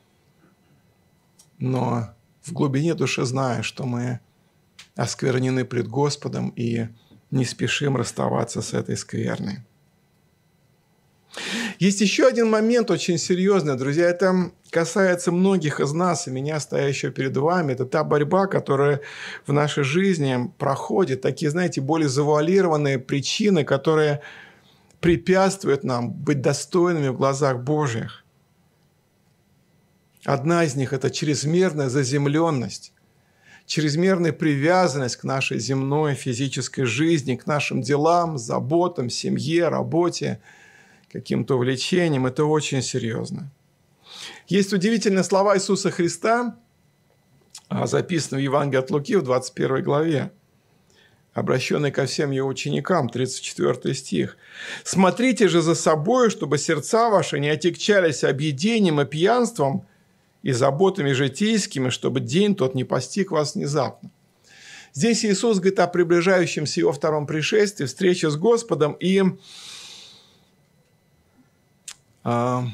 но 1.59 2.11
в 2.43 2.53
глубине 2.53 2.95
души 2.95 3.25
зная, 3.25 3.63
что 3.63 3.85
мы 3.85 4.21
осквернены 4.97 5.65
пред 5.65 5.89
Господом 5.89 6.51
и 6.51 6.89
не 7.31 7.45
спешим 7.45 7.97
расставаться 7.97 8.63
с 8.63 8.75
этой 8.75 8.97
скверной. 8.97 9.59
Есть 11.81 12.01
еще 12.01 12.29
один 12.29 12.49
момент 12.49 12.91
очень 12.91 13.19
серьезный, 13.19 13.77
друзья. 13.77 14.09
Это 14.09 14.53
касается 14.71 15.33
многих 15.33 15.81
из 15.81 15.93
нас 15.93 16.29
и 16.29 16.31
меня, 16.31 16.61
стоящего 16.61 17.11
перед 17.11 17.37
вами. 17.37 17.73
Это 17.73 17.87
та 17.87 18.05
борьба, 18.05 18.47
которая 18.47 19.01
в 19.47 19.53
нашей 19.53 19.83
жизни 19.83 20.53
проходит. 20.59 21.23
Такие, 21.23 21.51
знаете, 21.51 21.81
более 21.81 22.09
завуалированные 22.09 23.01
причины, 23.01 23.65
которые 23.65 24.21
препятствует 25.05 25.85
нам 25.85 26.11
быть 26.11 26.41
достойными 26.41 27.09
в 27.09 27.19
глазах 27.19 27.63
Божьих. 27.63 28.25
Одна 30.25 30.65
из 30.65 30.77
них– 30.77 30.93
это 30.95 31.11
чрезмерная 31.11 31.91
заземленность, 31.91 32.95
чрезмерная 33.67 34.33
привязанность 34.33 35.17
к 35.17 35.25
нашей 35.25 35.59
земной 35.59 36.15
физической 36.15 36.85
жизни, 36.85 37.37
к 37.37 37.47
нашим 37.47 37.83
делам, 37.83 38.39
заботам, 38.39 39.11
семье, 39.11 39.69
работе, 39.69 40.41
каким-то 41.13 41.57
увлечениям. 41.57 42.25
Это 42.25 42.47
очень 42.47 42.81
серьезно. 42.81 43.53
Есть 44.49 44.73
удивительные 44.73 45.25
слова 45.25 45.55
Иисуса 45.55 45.91
Христа, 45.91 46.57
а, 47.69 47.87
записанные 47.87 48.41
в 48.41 48.45
Евангелии 48.45 48.83
от 48.83 48.91
Луки 48.91 49.17
в 49.17 49.23
21 49.23 49.83
главе 49.83 50.33
обращенный 51.35 51.91
ко 51.91 52.07
всем 52.07 52.31
его 52.31 52.49
ученикам, 52.49 53.09
34 53.09 53.95
стих. 53.95 54.37
«Смотрите 54.85 55.49
же 55.49 55.61
за 55.61 55.75
собой, 55.75 56.31
чтобы 56.31 56.59
сердца 56.59 57.11
ваши 57.11 57.39
не 57.39 57.49
отягчались 57.49 58.25
объедением 58.25 59.01
и 59.01 59.05
пьянством 59.05 59.87
и 60.43 60.53
заботами 60.53 61.13
житейскими, 61.13 61.91
чтобы 61.91 62.21
день 62.21 62.55
тот 62.55 62.75
не 62.75 62.85
постиг 62.85 63.31
вас 63.31 63.55
внезапно». 63.55 64.11
Здесь 64.93 65.25
Иисус 65.25 65.59
говорит 65.59 65.81
о 65.81 65.89
приближающемся 65.89 66.81
его 66.81 66.93
втором 66.93 67.27
пришествии, 67.27 67.85
встрече 67.85 68.31
с 68.31 68.37
Господом, 68.37 68.93
и 68.93 69.23
А, 72.25 72.65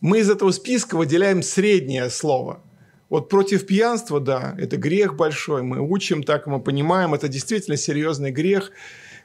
мы 0.00 0.18
из 0.18 0.28
этого 0.28 0.50
списка 0.50 0.96
выделяем 0.96 1.42
среднее 1.42 2.10
слово. 2.10 2.60
Вот 3.10 3.28
против 3.28 3.66
пьянства, 3.66 4.20
да, 4.20 4.54
это 4.56 4.76
грех 4.76 5.16
большой. 5.16 5.62
Мы 5.62 5.80
учим 5.80 6.22
так, 6.22 6.46
мы 6.46 6.60
понимаем, 6.60 7.12
это 7.12 7.26
действительно 7.26 7.76
серьезный 7.76 8.30
грех, 8.30 8.70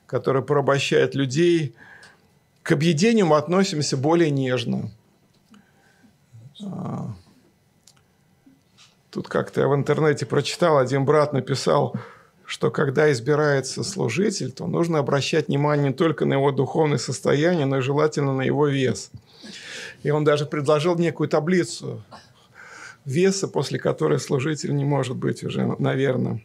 который 0.08 0.42
порабощает 0.42 1.14
людей. 1.14 1.76
К 2.64 2.72
объедению 2.72 3.28
мы 3.28 3.38
относимся 3.38 3.96
более 3.96 4.32
нежно. 4.32 4.90
А, 6.64 7.14
тут 9.12 9.28
как-то 9.28 9.62
я 9.62 9.68
в 9.68 9.76
интернете 9.76 10.26
прочитал, 10.26 10.80
один 10.80 11.06
брат 11.06 11.32
написал, 11.32 11.96
что 12.44 12.72
когда 12.72 13.12
избирается 13.12 13.84
служитель, 13.84 14.52
то 14.52 14.66
нужно 14.66 14.98
обращать 14.98 15.48
внимание 15.48 15.90
не 15.90 15.94
только 15.94 16.26
на 16.26 16.34
его 16.34 16.52
духовное 16.52 16.98
состояние, 16.98 17.68
но 17.68 17.78
и 17.78 17.82
желательно 17.82 18.34
на 18.34 18.42
его 18.42 18.68
вес. 18.68 19.12
И 20.02 20.10
он 20.10 20.24
даже 20.24 20.48
предложил 20.48 20.96
некую 20.96 21.30
таблицу 21.30 22.04
веса, 23.06 23.48
после 23.48 23.80
которой 23.80 24.20
служитель 24.20 24.76
не 24.76 24.84
может 24.84 25.16
быть 25.16 25.44
уже, 25.44 25.76
наверное, 25.80 26.42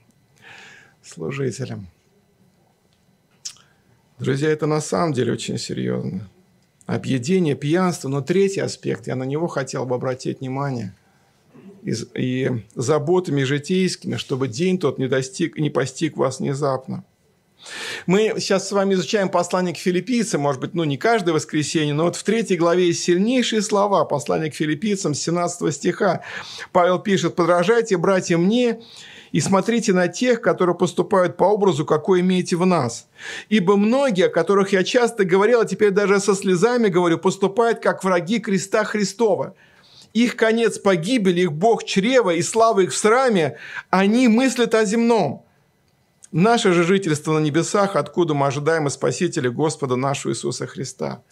служителем. 1.02 1.88
Друзья, 4.18 4.50
это 4.50 4.66
на 4.66 4.80
самом 4.80 5.14
деле 5.14 5.32
очень 5.32 5.58
серьезно. 5.58 6.28
Объедение, 6.86 7.54
пьянство. 7.54 8.08
Но 8.08 8.20
третий 8.20 8.60
аспект, 8.60 9.06
я 9.06 9.16
на 9.16 9.24
него 9.24 9.46
хотел 9.46 9.86
бы 9.86 9.94
обратить 9.94 10.40
внимание. 10.40 10.94
И, 11.82 11.94
и 12.14 12.66
заботами 12.74 13.42
житейскими, 13.44 14.16
чтобы 14.16 14.48
день 14.48 14.78
тот 14.78 14.98
не, 14.98 15.08
достиг, 15.08 15.56
не 15.56 15.70
постиг 15.70 16.18
вас 16.18 16.40
внезапно. 16.40 17.04
Мы 18.06 18.34
сейчас 18.38 18.68
с 18.68 18.72
вами 18.72 18.94
изучаем 18.94 19.28
послание 19.28 19.74
к 19.74 19.78
филиппийцам, 19.78 20.40
может 20.40 20.60
быть, 20.60 20.74
ну 20.74 20.84
не 20.84 20.96
каждое 20.96 21.32
воскресенье, 21.32 21.94
но 21.94 22.04
вот 22.04 22.16
в 22.16 22.22
третьей 22.22 22.56
главе 22.56 22.88
есть 22.88 23.02
сильнейшие 23.02 23.62
слова 23.62 24.04
послания 24.04 24.50
к 24.50 24.54
филиппийцам 24.54 25.14
17 25.14 25.74
стиха. 25.74 26.22
Павел 26.72 26.98
пишет, 26.98 27.36
«Подражайте, 27.36 27.96
братья, 27.96 28.36
мне, 28.38 28.80
и 29.32 29.40
смотрите 29.40 29.92
на 29.92 30.08
тех, 30.08 30.40
которые 30.40 30.76
поступают 30.76 31.36
по 31.36 31.44
образу, 31.44 31.84
какой 31.84 32.20
имеете 32.20 32.56
в 32.56 32.66
нас. 32.66 33.08
Ибо 33.48 33.76
многие, 33.76 34.26
о 34.26 34.30
которых 34.30 34.72
я 34.72 34.82
часто 34.82 35.24
говорил, 35.24 35.60
а 35.60 35.66
теперь 35.66 35.90
даже 35.90 36.20
со 36.20 36.34
слезами 36.34 36.88
говорю, 36.88 37.18
поступают 37.18 37.80
как 37.80 38.02
враги 38.02 38.40
креста 38.40 38.84
Христова. 38.84 39.54
Их 40.12 40.34
конец 40.34 40.78
погибели, 40.78 41.42
их 41.42 41.52
Бог 41.52 41.84
чрева 41.84 42.30
и 42.30 42.42
слава 42.42 42.80
их 42.80 42.92
в 42.92 42.96
сраме, 42.96 43.58
они 43.90 44.26
мыслят 44.26 44.74
о 44.74 44.84
земном. 44.84 45.46
Наше 46.32 46.72
же 46.72 46.84
жительство 46.84 47.32
на 47.32 47.42
небесах, 47.42 47.96
откуда 47.96 48.34
мы 48.34 48.46
ожидаем 48.46 48.86
и 48.86 48.90
Спасителя 48.90 49.50
Господа 49.50 49.96
нашего 49.96 50.32
Иисуса 50.32 50.66
Христа. 50.66 51.22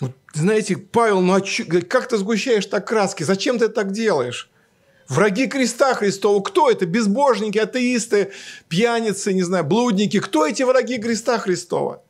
Вот, 0.00 0.12
знаете, 0.34 0.76
Павел, 0.76 1.20
ну 1.20 1.34
а 1.34 1.40
чё, 1.40 1.64
как 1.88 2.08
ты 2.08 2.16
сгущаешь 2.18 2.66
так 2.66 2.86
краски? 2.86 3.22
Зачем 3.22 3.58
ты 3.58 3.68
так 3.68 3.92
делаешь? 3.92 4.50
Враги 5.08 5.46
креста 5.46 5.94
Христова. 5.94 6.42
Кто 6.42 6.70
это? 6.70 6.86
Безбожники, 6.86 7.58
атеисты, 7.58 8.32
пьяницы, 8.68 9.32
не 9.32 9.42
знаю, 9.42 9.64
блудники. 9.64 10.18
Кто 10.18 10.44
эти 10.44 10.64
враги 10.64 10.98
креста 10.98 11.38
Христова? 11.38 12.02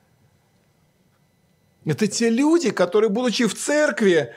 Это 1.85 2.09
те 2.09 2.31
люди, 2.31 2.71
которые, 2.71 3.11
будучи 3.11 3.47
в 3.47 3.55
церкви, 3.55 4.33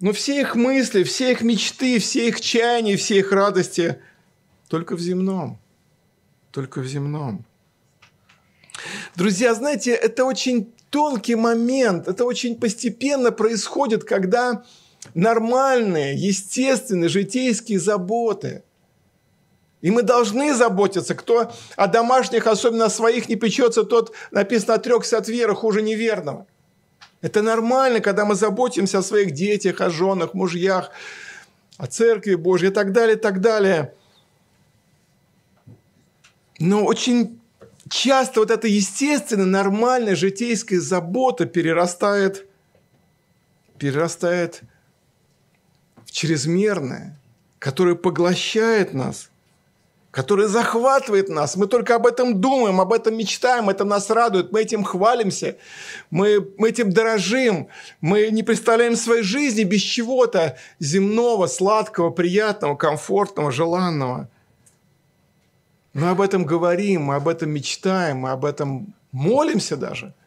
но 0.00 0.12
все 0.12 0.40
их 0.40 0.56
мысли, 0.56 1.04
все 1.04 1.32
их 1.32 1.40
мечты, 1.40 1.98
все 2.00 2.28
их 2.28 2.40
чаяния, 2.40 2.96
все 2.96 3.18
их 3.18 3.32
радости 3.32 4.02
только 4.68 4.96
в 4.96 5.00
земном. 5.00 5.58
Только 6.56 6.80
в 6.80 6.86
земном. 6.86 7.44
Друзья, 9.14 9.52
знаете, 9.52 9.90
это 9.90 10.24
очень 10.24 10.72
тонкий 10.88 11.34
момент, 11.34 12.08
это 12.08 12.24
очень 12.24 12.58
постепенно 12.58 13.30
происходит, 13.30 14.04
когда 14.04 14.64
нормальные, 15.12 16.16
естественные 16.16 17.10
житейские 17.10 17.78
заботы. 17.78 18.62
И 19.82 19.90
мы 19.90 20.00
должны 20.00 20.54
заботиться. 20.54 21.14
Кто 21.14 21.52
о 21.76 21.86
домашних, 21.88 22.46
особенно 22.46 22.86
о 22.86 22.90
своих, 22.90 23.28
не 23.28 23.36
печется, 23.36 23.84
тот, 23.84 24.14
написано, 24.30 24.76
отрекся 24.76 25.18
от 25.18 25.28
веры 25.28 25.54
хуже 25.54 25.82
неверного. 25.82 26.46
Это 27.20 27.42
нормально, 27.42 28.00
когда 28.00 28.24
мы 28.24 28.34
заботимся 28.34 29.00
о 29.00 29.02
своих 29.02 29.32
детях, 29.32 29.82
о 29.82 29.90
женах, 29.90 30.32
мужьях, 30.32 30.90
о 31.76 31.86
церкви 31.86 32.34
Божьей 32.34 32.70
и 32.70 32.72
так 32.72 32.92
далее, 32.92 33.18
и 33.18 33.20
так 33.20 33.42
далее. 33.42 33.92
Но 36.58 36.84
очень 36.84 37.40
часто 37.88 38.40
вот 38.40 38.50
эта 38.50 38.66
естественная, 38.68 39.46
нормальная 39.46 40.16
житейская 40.16 40.80
забота 40.80 41.46
перерастает, 41.46 42.46
перерастает 43.78 44.62
чрезмерное, 46.10 47.18
которое 47.58 47.94
поглощает 47.94 48.94
нас, 48.94 49.30
которое 50.10 50.48
захватывает 50.48 51.28
нас. 51.28 51.56
Мы 51.56 51.66
только 51.66 51.94
об 51.94 52.06
этом 52.06 52.40
думаем, 52.40 52.80
об 52.80 52.92
этом 52.92 53.16
мечтаем, 53.16 53.68
это 53.68 53.84
нас 53.84 54.08
радует, 54.08 54.50
мы 54.50 54.62
этим 54.62 54.82
хвалимся, 54.82 55.58
мы, 56.10 56.52
мы 56.56 56.70
этим 56.70 56.90
дорожим, 56.90 57.68
мы 58.00 58.30
не 58.30 58.42
представляем 58.42 58.96
своей 58.96 59.22
жизни 59.22 59.62
без 59.62 59.82
чего-то 59.82 60.56
земного, 60.78 61.46
сладкого, 61.48 62.10
приятного, 62.10 62.76
комфортного, 62.76 63.52
желанного. 63.52 64.30
Мы 65.96 66.10
об 66.10 66.20
этом 66.20 66.44
говорим, 66.44 67.04
мы 67.04 67.14
об 67.14 67.26
этом 67.26 67.50
мечтаем, 67.50 68.18
мы 68.18 68.30
об 68.30 68.44
этом 68.44 68.94
молимся 69.12 69.76
даже– 69.76 70.14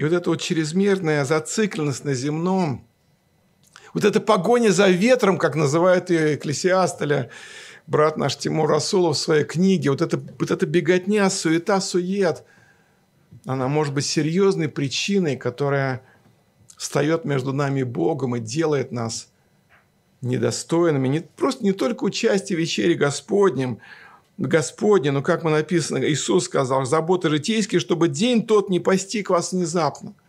и 0.00 0.04
вот 0.04 0.12
эта 0.14 0.30
вот 0.30 0.40
чрезмерная 0.40 1.24
зацикленность 1.26 2.04
на 2.04 2.14
земном, 2.14 2.86
вот 3.92 4.04
эта 4.04 4.20
погоня 4.20 4.70
за 4.70 4.88
ветром, 4.88 5.36
как 5.36 5.56
называют 5.56 6.08
ее 6.08 6.36
Экклесиастоля, 6.36 7.28
брат 7.86 8.16
наш 8.16 8.36
Тимур 8.36 8.70
Расулов 8.70 9.16
в 9.16 9.20
своей 9.20 9.44
книге, 9.44 9.90
вот 9.90 10.00
эта, 10.00 10.16
вот 10.16 10.50
эта 10.50 10.64
беготня, 10.64 11.28
суета, 11.28 11.80
сует, 11.80 12.44
она 13.44 13.68
может 13.68 13.92
быть 13.92 14.06
серьезной 14.06 14.68
причиной, 14.68 15.36
которая 15.36 16.02
встает 16.78 17.24
между 17.24 17.52
нами 17.52 17.80
и 17.80 17.84
Богом 17.84 18.36
и 18.36 18.40
делает 18.40 18.92
нас 18.92 19.29
недостойными, 20.22 21.08
не, 21.08 21.20
просто 21.20 21.64
не 21.64 21.72
только 21.72 22.04
участие 22.04 22.56
в 22.56 22.60
вечере 22.60 22.94
Господнем, 22.94 23.78
Господне, 24.38 25.10
но 25.10 25.22
как 25.22 25.44
мы 25.44 25.50
написано, 25.50 25.98
Иисус 25.98 26.44
сказал, 26.44 26.86
заботы 26.86 27.28
житейские, 27.28 27.78
чтобы 27.80 28.08
день 28.08 28.46
тот 28.46 28.70
не 28.70 28.80
постиг 28.80 29.30
вас 29.30 29.52
внезапно– 29.52 30.14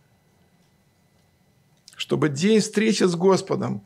чтобы 2.01 2.29
день 2.29 2.61
встречи 2.61 3.03
с 3.03 3.15
Господом 3.15 3.83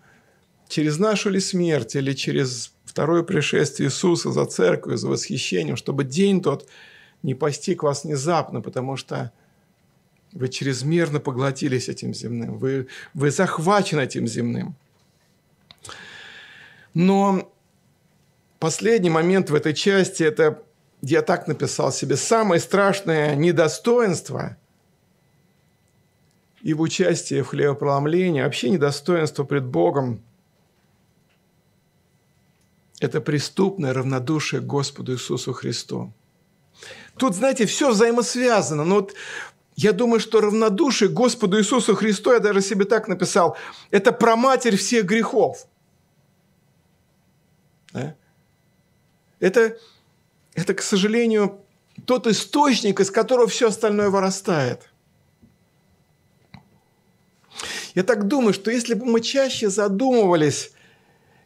через 0.69 0.97
нашу 0.97 1.29
ли 1.29 1.41
смерть 1.41 1.97
или 1.97 2.13
через 2.13 2.71
второе 2.85 3.23
пришествие 3.23 3.89
Иисуса 3.89 4.31
за 4.31 4.45
церковью, 4.45 4.97
за 4.97 5.09
восхищением, 5.09 5.75
чтобы 5.75 6.05
день 6.05 6.41
тот 6.41 6.65
не 7.23 7.35
постиг 7.35 7.83
вас 7.83 8.05
внезапно, 8.05 8.61
потому 8.61 8.95
что 8.95 9.33
вы 10.31 10.47
чрезмерно 10.47 11.19
поглотились 11.19 11.89
этим 11.89 12.13
земным, 12.13 12.57
вы, 12.57 12.87
вы 13.13 13.31
захвачены 13.31 13.99
этим 13.99 14.27
земным. 14.27 14.75
Но 16.95 17.51
последний 18.57 19.11
момент 19.11 19.51
в 19.51 19.55
этой 19.55 19.75
части– 19.75 20.23
это, 20.23 20.63
я 21.01 21.21
так 21.21 21.47
написал 21.47 21.91
себе, 21.91 22.15
самое 22.15 22.59
страшное 22.59 23.35
недостоинство– 23.35 24.57
и 26.65 26.73
в 26.73 26.81
участии 26.81 27.41
в 27.41 27.49
хлебопроломлении, 27.49 28.41
вообще 28.41 28.71
недостоинство 28.71 29.43
пред 29.43 29.65
Богом– 29.65 30.19
это 32.99 33.21
преступное 33.21 33.93
равнодушие 33.93 34.61
к 34.61 34.65
Господу 34.65 35.13
Иисусу 35.13 35.53
Христу. 35.53 36.11
Тут, 37.17 37.35
знаете, 37.35 37.67
все 37.67 37.91
взаимосвязано. 37.91 38.83
Но 38.83 38.95
вот 38.95 39.13
я 39.75 39.91
думаю, 39.91 40.19
что 40.19 40.41
равнодушие 40.41 41.11
к 41.11 41.13
Господу 41.13 41.59
Иисусу 41.59 41.93
Христу, 41.93 42.33
я 42.33 42.39
даже 42.39 42.61
себе 42.61 42.85
так 42.85 43.07
написал, 43.07 43.55
это 43.91 44.11
проматерь 44.11 44.75
всех 44.75 45.05
грехов. 45.05 45.67
Да? 47.95 48.15
Это, 49.39 49.77
это, 50.53 50.73
к 50.73 50.81
сожалению, 50.81 51.59
тот 52.05 52.27
источник, 52.27 52.99
из 52.99 53.09
которого 53.09 53.47
все 53.47 53.69
остальное 53.69 54.09
вырастает– 54.09 54.89
я 57.95 58.03
так 58.03 58.27
думаю, 58.27 58.53
что 58.53 58.69
если 58.69 58.93
бы 58.93 59.05
мы 59.05 59.21
чаще 59.21 59.69
задумывались, 59.69 60.71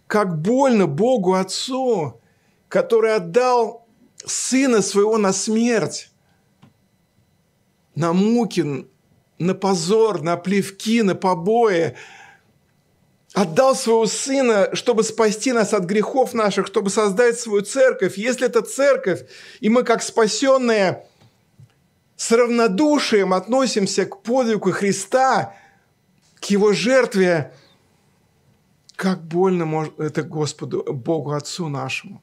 как 0.08 0.42
больно 0.42 0.88
Богу 0.88 1.36
Отцу, 1.36 2.20
который 2.68 3.16
отдал 3.16 3.88
Сына 4.26 4.82
Своего 4.82 5.20
на 5.20 5.32
смерть, 5.32 6.10
на 7.94 8.14
муки, 8.14 8.88
на 9.38 9.54
позор, 9.54 10.24
на 10.24 10.38
плевки, 10.38 11.04
на 11.04 11.14
побои, 11.14 11.96
отдал 13.34 13.76
своего 13.76 14.06
Сына, 14.08 14.70
чтобы 14.74 15.04
спасти 15.04 15.52
нас 15.52 15.74
от 15.74 15.84
грехов 15.84 16.34
наших, 16.34 16.68
чтобы 16.68 16.90
создать 16.90 17.40
свою 17.40 17.62
церковь. 17.62 18.18
Если 18.18 18.46
это 18.46 18.62
церковь, 18.62 19.22
и 19.60 19.70
мы 19.70 19.84
как 19.84 20.02
спасенные 20.02 21.06
с 22.16 22.32
равнодушием 22.32 23.34
относимся 23.34 24.06
к 24.06 24.22
подвигу 24.22 24.72
Христа, 24.72 25.56
к 26.40 26.46
Его 26.46 26.74
жертве, 26.74 27.54
как 28.96 29.24
больно 29.24 29.90
это 29.98 30.24
Господу, 30.24 30.84
Богу 30.92 31.32
Отцу 31.32 31.70
нашему. 31.70 32.22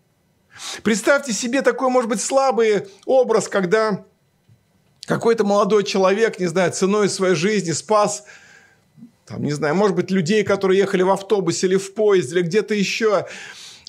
Представьте 0.83 1.33
себе 1.33 1.63
такой, 1.63 1.89
может 1.89 2.11
быть, 2.11 2.21
слабый 2.21 2.87
образ, 3.05 3.49
когда 3.49 4.05
какой-то 5.07 5.45
молодой 5.45 5.85
человек, 5.85 6.39
не 6.39 6.47
знаю, 6.47 6.73
ценой 6.73 7.09
своей 7.09 7.35
жизни 7.35 7.73
спас, 7.73 8.25
там, 9.27 9.43
не 9.43 9.53
знаю, 9.53 9.75
может 9.75 9.97
быть, 9.97 10.11
людей, 10.11 10.45
которые 10.45 10.79
ехали 10.79 11.03
в 11.03 11.11
автобусе 11.11 11.67
или 11.67 11.77
в 11.77 11.95
поезде, 11.95 12.37
или 12.37 12.43
где-то 12.43 12.75
еще. 12.75 13.27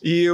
И 0.01 0.31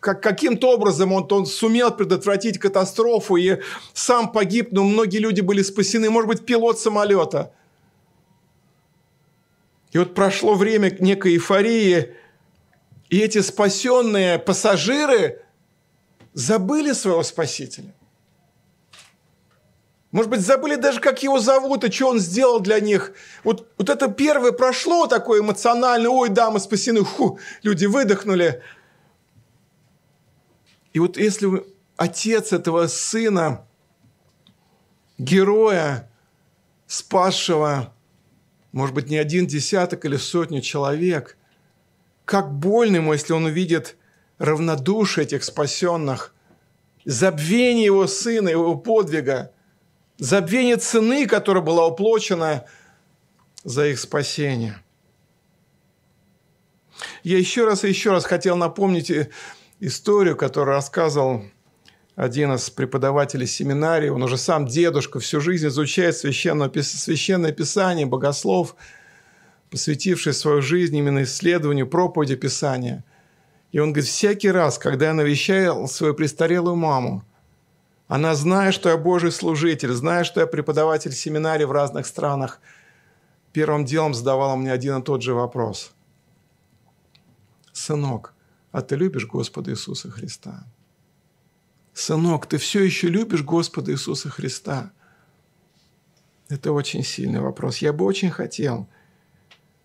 как, 0.00 0.22
каким-то 0.22 0.72
образом 0.72 1.12
он, 1.12 1.26
он 1.30 1.44
сумел 1.44 1.90
предотвратить 1.90 2.58
катастрофу 2.58 3.36
и 3.36 3.58
сам 3.92 4.32
погиб, 4.32 4.68
но 4.72 4.82
многие 4.82 5.18
люди 5.18 5.42
были 5.42 5.62
спасены. 5.62 6.08
Может 6.08 6.28
быть, 6.28 6.46
пилот 6.46 6.80
самолета. 6.80 7.52
И 9.92 9.98
вот 9.98 10.14
прошло 10.14 10.54
время 10.54 10.96
некой 11.00 11.34
эйфории, 11.34 12.14
и 13.10 13.18
эти 13.18 13.40
спасенные 13.40 14.38
пассажиры 14.38 15.42
забыли 16.32 16.92
своего 16.92 17.22
спасителя. 17.24 17.92
Может 20.12 20.30
быть, 20.30 20.40
забыли 20.40 20.74
даже, 20.74 21.00
как 21.00 21.22
его 21.22 21.38
зовут 21.38 21.84
и 21.84 21.90
что 21.90 22.08
он 22.08 22.18
сделал 22.18 22.58
для 22.58 22.80
них. 22.80 23.12
Вот, 23.44 23.70
вот 23.78 23.88
это 23.88 24.08
первое 24.08 24.50
прошло 24.50 25.06
такое 25.06 25.40
эмоциональное. 25.40 26.10
Ой, 26.10 26.28
да, 26.28 26.50
мы 26.50 26.58
спасены. 26.58 27.04
Фу, 27.04 27.38
люди 27.62 27.86
выдохнули. 27.86 28.60
И 30.92 30.98
вот 30.98 31.16
если 31.16 31.64
отец 31.96 32.52
этого 32.52 32.88
сына, 32.88 33.64
героя, 35.16 36.10
спасшего, 36.88 37.94
может 38.72 38.94
быть, 38.96 39.10
не 39.10 39.16
один 39.16 39.46
десяток 39.46 40.04
или 40.04 40.16
сотню 40.16 40.60
человек, 40.60 41.36
как 42.24 42.52
больно 42.52 42.96
ему, 42.96 43.12
если 43.12 43.32
он 43.32 43.44
увидит 43.44 43.96
равнодушие 44.38 45.24
этих 45.24 45.44
спасенных, 45.44 46.34
забвение 47.04 47.84
его 47.84 48.08
сына, 48.08 48.48
его 48.48 48.76
подвига, 48.76 49.52
забвение 50.20 50.76
цены, 50.76 51.26
которая 51.26 51.64
была 51.64 51.86
уплочена 51.86 52.66
за 53.64 53.88
их 53.88 53.98
спасение. 53.98 54.78
Я 57.24 57.38
еще 57.38 57.64
раз 57.64 57.84
и 57.84 57.88
еще 57.88 58.12
раз 58.12 58.24
хотел 58.24 58.56
напомнить 58.56 59.10
историю, 59.80 60.36
которую 60.36 60.74
рассказывал 60.74 61.44
один 62.14 62.52
из 62.52 62.68
преподавателей 62.68 63.46
семинарии. 63.46 64.10
Он 64.10 64.22
уже 64.22 64.36
сам 64.36 64.66
дедушка, 64.66 65.20
всю 65.20 65.40
жизнь 65.40 65.66
изучает 65.68 66.16
священное, 66.16 66.70
священное 66.82 67.52
писание, 67.52 68.04
богослов, 68.04 68.76
посвятивший 69.70 70.34
свою 70.34 70.60
жизнь 70.60 70.96
именно 70.96 71.22
исследованию 71.22 71.86
проповеди 71.86 72.36
Писания. 72.36 73.04
И 73.72 73.78
он 73.78 73.92
говорит, 73.92 74.10
всякий 74.10 74.50
раз, 74.50 74.78
когда 74.78 75.06
я 75.06 75.14
навещал 75.14 75.88
свою 75.88 76.12
престарелую 76.12 76.76
маму, 76.76 77.24
она, 78.10 78.34
зная, 78.34 78.72
что 78.72 78.88
я 78.88 78.96
Божий 78.96 79.30
служитель, 79.30 79.92
зная, 79.92 80.24
что 80.24 80.40
я 80.40 80.48
преподаватель 80.48 81.12
семинарии 81.12 81.62
в 81.62 81.70
разных 81.70 82.06
странах, 82.06 82.60
первым 83.52 83.84
делом 83.84 84.14
задавала 84.14 84.56
мне 84.56 84.72
один 84.72 84.98
и 84.98 85.04
тот 85.04 85.22
же 85.22 85.32
вопрос. 85.32 85.92
«Сынок, 87.72 88.34
а 88.72 88.82
ты 88.82 88.96
любишь 88.96 89.28
Господа 89.28 89.70
Иисуса 89.70 90.10
Христа? 90.10 90.66
Сынок, 91.94 92.46
ты 92.46 92.58
все 92.58 92.82
еще 92.82 93.06
любишь 93.06 93.44
Господа 93.44 93.92
Иисуса 93.92 94.28
Христа? 94.28 94.90
Это 96.48 96.72
очень 96.72 97.04
сильный 97.04 97.40
вопрос. 97.40 97.76
Я 97.76 97.92
бы 97.92 98.04
очень 98.04 98.30
хотел, 98.30 98.88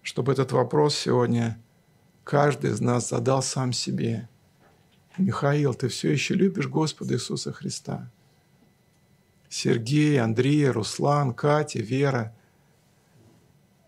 чтобы 0.01 0.31
этот 0.31 0.51
вопрос 0.51 0.95
сегодня 0.95 1.61
каждый 2.23 2.71
из 2.71 2.81
нас 2.81 3.07
задал 3.07 3.43
сам 3.43 3.71
себе. 3.71 4.27
Михаил, 5.19 5.75
ты 5.75 5.89
все 5.89 6.11
еще 6.11 6.33
любишь 6.33 6.67
Господа 6.67 7.13
Иисуса 7.13 7.53
Христа? 7.53 8.11
Сергей, 9.55 10.19
Андрей, 10.19 10.67
Руслан, 10.67 11.33
Катя, 11.33 11.79
Вера. 11.79 12.35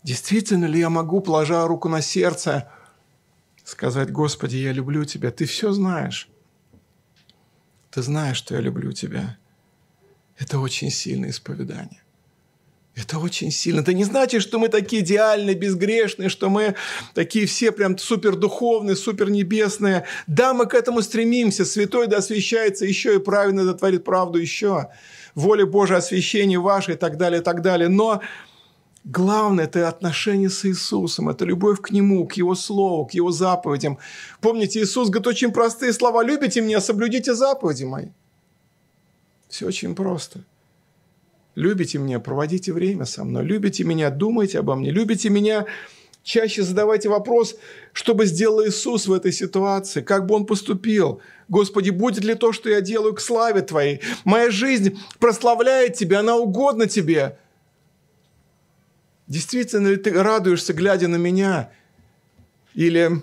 Действительно 0.02 0.64
ли 0.64 0.80
я 0.80 0.88
могу, 0.88 1.20
положа 1.20 1.66
руку 1.66 1.90
на 1.90 2.00
сердце, 2.00 2.72
сказать, 3.64 4.10
Господи, 4.10 4.56
я 4.56 4.72
люблю 4.72 5.04
Тебя, 5.04 5.30
Ты 5.30 5.44
все 5.44 5.72
знаешь. 5.72 6.30
Ты 7.90 8.00
знаешь, 8.00 8.38
что 8.38 8.54
я 8.54 8.62
люблю 8.62 8.92
Тебя. 8.92 9.36
Это 10.38 10.58
очень 10.58 10.90
сильное 10.90 11.28
исповедание. 11.28 12.02
Это 12.96 13.18
очень 13.18 13.50
сильно. 13.50 13.80
Это 13.80 13.92
не 13.92 14.04
значит, 14.04 14.40
что 14.40 14.58
мы 14.58 14.70
такие 14.70 15.02
идеальные, 15.02 15.54
безгрешные, 15.54 16.30
что 16.30 16.48
мы 16.48 16.76
такие 17.12 17.44
все 17.44 17.72
прям 17.72 17.98
супер 17.98 18.36
духовные, 18.36 18.96
супер 18.96 19.28
небесные. 19.28 20.06
Да, 20.26 20.54
мы 20.54 20.64
к 20.64 20.72
этому 20.72 21.02
стремимся. 21.02 21.66
Святой 21.66 22.06
да 22.06 22.16
освящается 22.16 22.86
еще 22.86 23.16
и 23.16 23.18
правильно 23.18 23.66
да 23.66 23.74
творит 23.74 24.04
правду 24.04 24.38
еще. 24.38 24.88
Воля 25.38 25.66
Божия, 25.66 25.98
освящение 25.98 26.58
ваше 26.58 26.92
и 26.92 26.96
так 26.96 27.16
далее, 27.16 27.40
и 27.40 27.44
так 27.44 27.62
далее. 27.62 27.88
Но 27.88 28.20
Главное– 29.04 29.64
это 29.66 29.88
отношение 29.88 30.50
с 30.50 30.66
Иисусом, 30.66 31.30
это 31.30 31.46
любовь 31.46 31.80
к 31.80 31.92
Нему, 31.92 32.26
к 32.26 32.34
Его 32.34 32.54
Слову, 32.54 33.06
к 33.06 33.14
Его 33.14 33.30
заповедям. 33.30 33.96
Помните, 34.40 34.80
Иисус 34.80 35.08
говорит 35.08 35.26
очень 35.28 35.50
простые 35.50 35.92
слова. 35.92 36.22
«Любите 36.22 36.60
меня, 36.60 36.80
соблюдите 36.80 37.34
заповеди 37.34 37.84
мои». 37.84 38.08
Все 39.48 39.66
очень 39.66 39.94
просто. 39.94 40.40
Любите 41.54 41.98
меня, 41.98 42.20
проводите 42.20 42.72
время 42.72 43.06
со 43.06 43.24
мной. 43.24 43.44
Любите 43.44 43.84
меня, 43.84 44.10
думайте 44.10 44.58
обо 44.58 44.74
мне. 44.74 44.90
Любите 44.90 45.30
меня, 45.30 45.64
чаще 46.22 46.62
задавайте 46.62 47.08
вопрос, 47.08 47.56
что 47.92 48.14
бы 48.14 48.26
сделал 48.26 48.64
Иисус 48.64 49.06
в 49.06 49.12
этой 49.12 49.32
ситуации, 49.32 50.02
как 50.02 50.26
бы 50.26 50.34
Он 50.34 50.46
поступил. 50.46 51.20
Господи, 51.48 51.90
будет 51.90 52.24
ли 52.24 52.34
то, 52.34 52.52
что 52.52 52.68
я 52.68 52.80
делаю, 52.80 53.14
к 53.14 53.20
славе 53.20 53.62
Твоей? 53.62 54.00
Моя 54.24 54.50
жизнь 54.50 54.98
прославляет 55.18 55.94
Тебя, 55.94 56.20
она 56.20 56.36
угодна 56.36 56.86
Тебе. 56.86 57.38
Действительно 59.26 59.88
ли 59.88 59.96
ты 59.96 60.10
радуешься, 60.12 60.72
глядя 60.72 61.08
на 61.08 61.16
меня? 61.16 61.70
Или, 62.74 63.22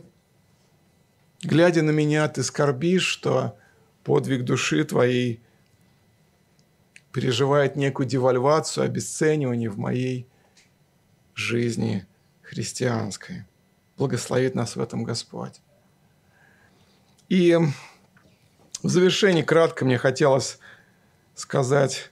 глядя 1.41 1.81
на 1.81 1.91
меня, 1.91 2.27
ты 2.27 2.43
скорбишь, 2.43 3.05
что 3.05 3.57
подвиг 4.03 4.43
души 4.43 4.83
твоей 4.83 5.41
переживает 7.11 7.75
некую 7.75 8.05
девальвацию, 8.05 8.83
обесценивание 8.83 9.69
в 9.69 9.79
моей 9.79 10.27
жизни 11.33 12.05
христианской. 12.55 13.43
Благословит 13.97 14.55
нас 14.55 14.75
в 14.75 14.81
этом 14.81 15.03
Господь. 15.03 15.61
И 17.27 17.57
в 18.81 18.87
завершении 18.87 19.41
кратко 19.41 19.83
мне 19.83 19.97
хотелось 19.97 20.57
сказать 21.33 22.11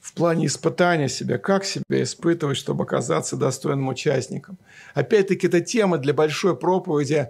в 0.00 0.14
плане 0.14 0.46
испытания 0.46 1.08
себя, 1.08 1.38
как 1.38 1.64
себя 1.64 2.02
испытывать, 2.02 2.56
чтобы 2.56 2.84
оказаться 2.84 3.36
достойным 3.36 3.88
участником. 3.88 4.58
Опять-таки, 4.94 5.46
это 5.46 5.60
тема 5.60 5.98
для 5.98 6.12
большой 6.12 6.56
проповеди. 6.56 7.28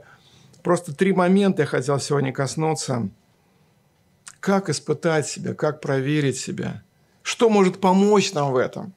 Просто 0.63 0.95
три 0.95 1.13
момента 1.13 1.63
я 1.63 1.67
хотел 1.67 2.01
сегодня 2.01 2.33
коснуться. 2.33 3.11
Как 4.39 4.71
испытать 4.71 5.27
себя, 5.27 5.55
как 5.55 5.83
проверить 5.83 6.39
себя, 6.39 6.83
что 7.23 7.51
может 7.51 7.81
помочь 7.81 8.33
нам 8.33 8.53
в 8.53 8.57
этом. 8.57 8.95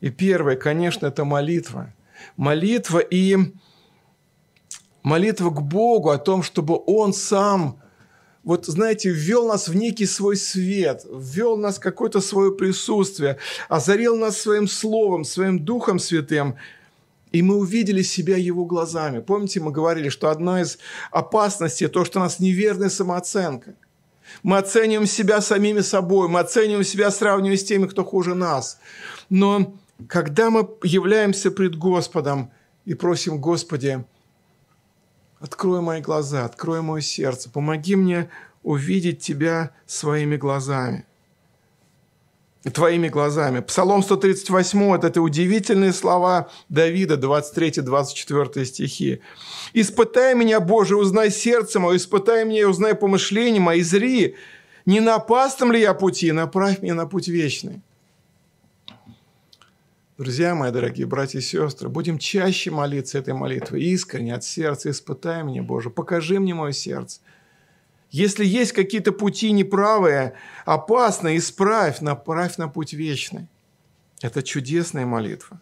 И 0.00 0.10
первое, 0.10 0.56
конечно, 0.56 1.06
это 1.06 1.24
молитва. 1.24 1.92
Молитва 2.36 2.98
и 2.98 3.36
молитва 5.02 5.50
к 5.50 5.62
Богу 5.62 6.10
о 6.10 6.18
том, 6.18 6.42
чтобы 6.42 6.80
Он 6.86 7.12
сам 7.12 7.80
вот, 8.44 8.64
знаете, 8.64 9.10
ввел 9.10 9.46
нас 9.46 9.68
в 9.68 9.76
некий 9.76 10.06
свой 10.06 10.34
свет, 10.36 11.04
ввел 11.12 11.58
нас 11.58 11.76
в 11.76 11.80
какое-то 11.80 12.22
свое 12.22 12.50
присутствие, 12.50 13.36
озарил 13.68 14.16
нас 14.16 14.38
своим 14.38 14.66
словом, 14.68 15.24
своим 15.24 15.58
Духом 15.58 15.98
Святым, 15.98 16.56
и 17.30 17.42
мы 17.42 17.56
увидели 17.56 18.00
себя 18.00 18.38
Его 18.38 18.64
глазами. 18.64 19.20
Помните, 19.20 19.60
мы 19.60 19.70
говорили, 19.70 20.08
что 20.08 20.30
одна 20.30 20.62
из 20.62 20.78
опасностей– 21.10 21.86
то, 21.88 22.06
что 22.06 22.20
у 22.20 22.22
нас 22.22 22.40
неверная 22.40 22.88
самооценка. 22.88 23.74
Мы 24.42 24.56
оцениваем 24.56 25.06
себя 25.06 25.42
самими 25.42 25.80
собой, 25.80 26.28
мы 26.28 26.40
оцениваем 26.40 26.84
себя, 26.84 27.10
сравнивая 27.10 27.56
с 27.58 27.64
теми, 27.64 27.86
кто 27.86 28.02
хуже 28.02 28.34
нас. 28.34 28.78
Но 29.28 29.74
когда 30.06 30.50
мы 30.50 30.68
являемся 30.82 31.50
пред 31.50 31.76
Господом 31.76 32.50
и 32.84 32.94
просим, 32.94 33.40
Господи, 33.40 34.04
Открой 35.40 35.80
мои 35.80 36.00
глаза, 36.00 36.44
открой 36.44 36.82
мое 36.82 37.00
сердце, 37.00 37.48
помоги 37.48 37.94
мне 37.94 38.28
увидеть 38.62 39.20
Тебя 39.20 39.70
своими 39.86 40.36
глазами. 40.36 41.04
Твоими 42.72 43.08
глазами. 43.08 43.60
Псалом 43.60 44.02
138– 44.02 44.94
это, 44.96 45.06
это 45.06 45.22
удивительные 45.22 45.92
слова 45.92 46.50
Давида, 46.68 47.14
23-24 47.14 48.64
стихи. 48.64 49.20
«Испытай 49.72 50.34
меня, 50.34 50.58
Боже, 50.58 50.96
узнай 50.96 51.30
сердце 51.30 51.78
мое, 51.78 51.96
испытай 51.96 52.44
меня 52.44 52.62
и 52.62 52.64
узнай 52.64 52.96
помышления 52.96 53.60
мои, 53.60 53.82
зри, 53.82 54.34
Не 54.86 55.00
на 55.00 55.14
опасном 55.14 55.70
ли 55.70 55.80
я 55.80 55.94
пути? 55.94 56.32
Направь 56.32 56.82
меня 56.82 56.94
на 56.94 57.06
путь 57.06 57.28
вечный. 57.28 57.80
Друзья 60.18 60.56
мои, 60.56 60.72
дорогие 60.72 61.06
братья 61.06 61.38
и 61.38 61.42
сестры, 61.42 61.88
будем 61.88 62.18
чаще 62.18 62.72
молиться 62.72 63.18
этой 63.18 63.34
молитвой, 63.34 63.84
искренне, 63.84 64.34
от 64.34 64.42
сердца, 64.42 64.90
испытай 64.90 65.44
меня, 65.44 65.62
Боже, 65.62 65.90
покажи 65.90 66.40
мне 66.40 66.54
мое 66.54 66.72
сердце. 66.72 67.20
Если 68.10 68.44
есть 68.44 68.72
какие-то 68.72 69.12
пути 69.12 69.52
неправые, 69.52 70.34
опасные, 70.64 71.38
исправь, 71.38 72.00
направь 72.00 72.56
на 72.56 72.66
путь 72.66 72.94
вечный. 72.94 73.46
Это 74.20 74.42
чудесная 74.42 75.06
молитва. 75.06 75.60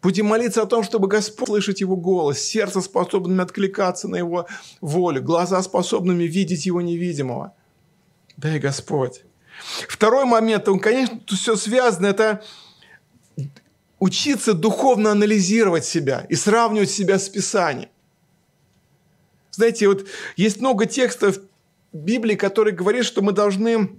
Будем 0.00 0.24
молиться 0.24 0.62
о 0.62 0.66
том, 0.66 0.82
чтобы 0.82 1.06
Господь 1.06 1.48
слышать 1.48 1.82
Его 1.82 1.96
голос, 1.96 2.40
сердце 2.40 2.80
способным 2.80 3.38
откликаться 3.42 4.08
на 4.08 4.16
Его 4.16 4.46
волю, 4.80 5.22
глаза 5.22 5.60
способными 5.60 6.24
видеть 6.24 6.64
Его 6.64 6.80
невидимого. 6.80 7.52
Дай 8.38 8.60
Господь. 8.60 9.24
Второй 9.86 10.24
момент, 10.24 10.66
он, 10.68 10.80
конечно, 10.80 11.20
все 11.26 11.54
связано, 11.54 12.06
это 12.06 12.42
учиться 13.98 14.54
духовно 14.54 15.12
анализировать 15.12 15.84
себя 15.84 16.26
и 16.28 16.34
сравнивать 16.34 16.90
себя 16.90 17.18
с 17.18 17.28
Писанием. 17.28 17.88
Знаете, 19.50 19.88
вот 19.88 20.06
есть 20.36 20.60
много 20.60 20.86
текстов 20.86 21.40
Библии, 21.92 22.36
которые 22.36 22.74
говорят, 22.74 23.04
что 23.04 23.22
мы 23.22 23.32
должны 23.32 23.90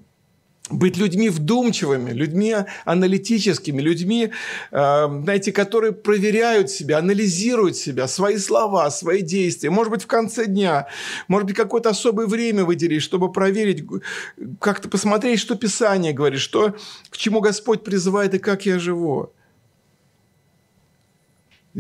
быть 0.69 0.97
людьми 0.97 1.29
вдумчивыми, 1.29 2.11
людьми 2.11 2.55
аналитическими, 2.85 3.81
людьми, 3.81 4.31
э, 4.71 5.07
знаете, 5.23 5.51
которые 5.51 5.93
проверяют 5.93 6.69
себя, 6.69 6.99
анализируют 6.99 7.75
себя, 7.75 8.07
свои 8.07 8.37
слова, 8.37 8.89
свои 8.91 9.21
действия. 9.21 9.69
Может 9.69 9.91
быть, 9.91 10.03
в 10.03 10.07
конце 10.07 10.45
дня, 10.45 10.87
может 11.27 11.47
быть, 11.47 11.55
какое-то 11.55 11.89
особое 11.89 12.27
время 12.27 12.65
выделить, 12.65 13.01
чтобы 13.01 13.31
проверить, 13.31 13.83
как-то 14.59 14.89
посмотреть, 14.89 15.39
что 15.39 15.55
Писание 15.55 16.13
говорит, 16.13 16.39
что, 16.39 16.75
к 17.09 17.17
чему 17.17 17.41
Господь 17.41 17.83
призывает 17.83 18.35
и 18.35 18.39
как 18.39 18.65
я 18.65 18.79
живу. 18.79 19.33